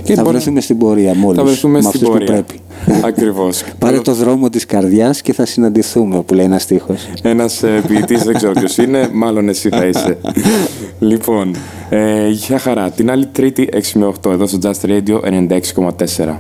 [0.05, 2.26] Και θα μπορεί- βρεθούμε στην πορεία μόλις, Θα βρεθούμε με στην αυτούς πορεία.
[2.26, 2.61] που πρέπει.
[3.11, 3.62] Ακριβώς.
[3.78, 7.09] Πάρε το δρόμο της καρδιάς και θα συναντηθούμε που λέει ένας στίχος.
[7.22, 10.18] Ένας ε, ποιητής, δεν ξέρω ποιος είναι, μάλλον εσύ θα είσαι.
[10.98, 11.57] λοιπόν,
[11.90, 12.90] ε, για χαρά.
[12.90, 16.38] Την άλλη Τρίτη 6 με 8 εδώ στο Just Radio 96,4.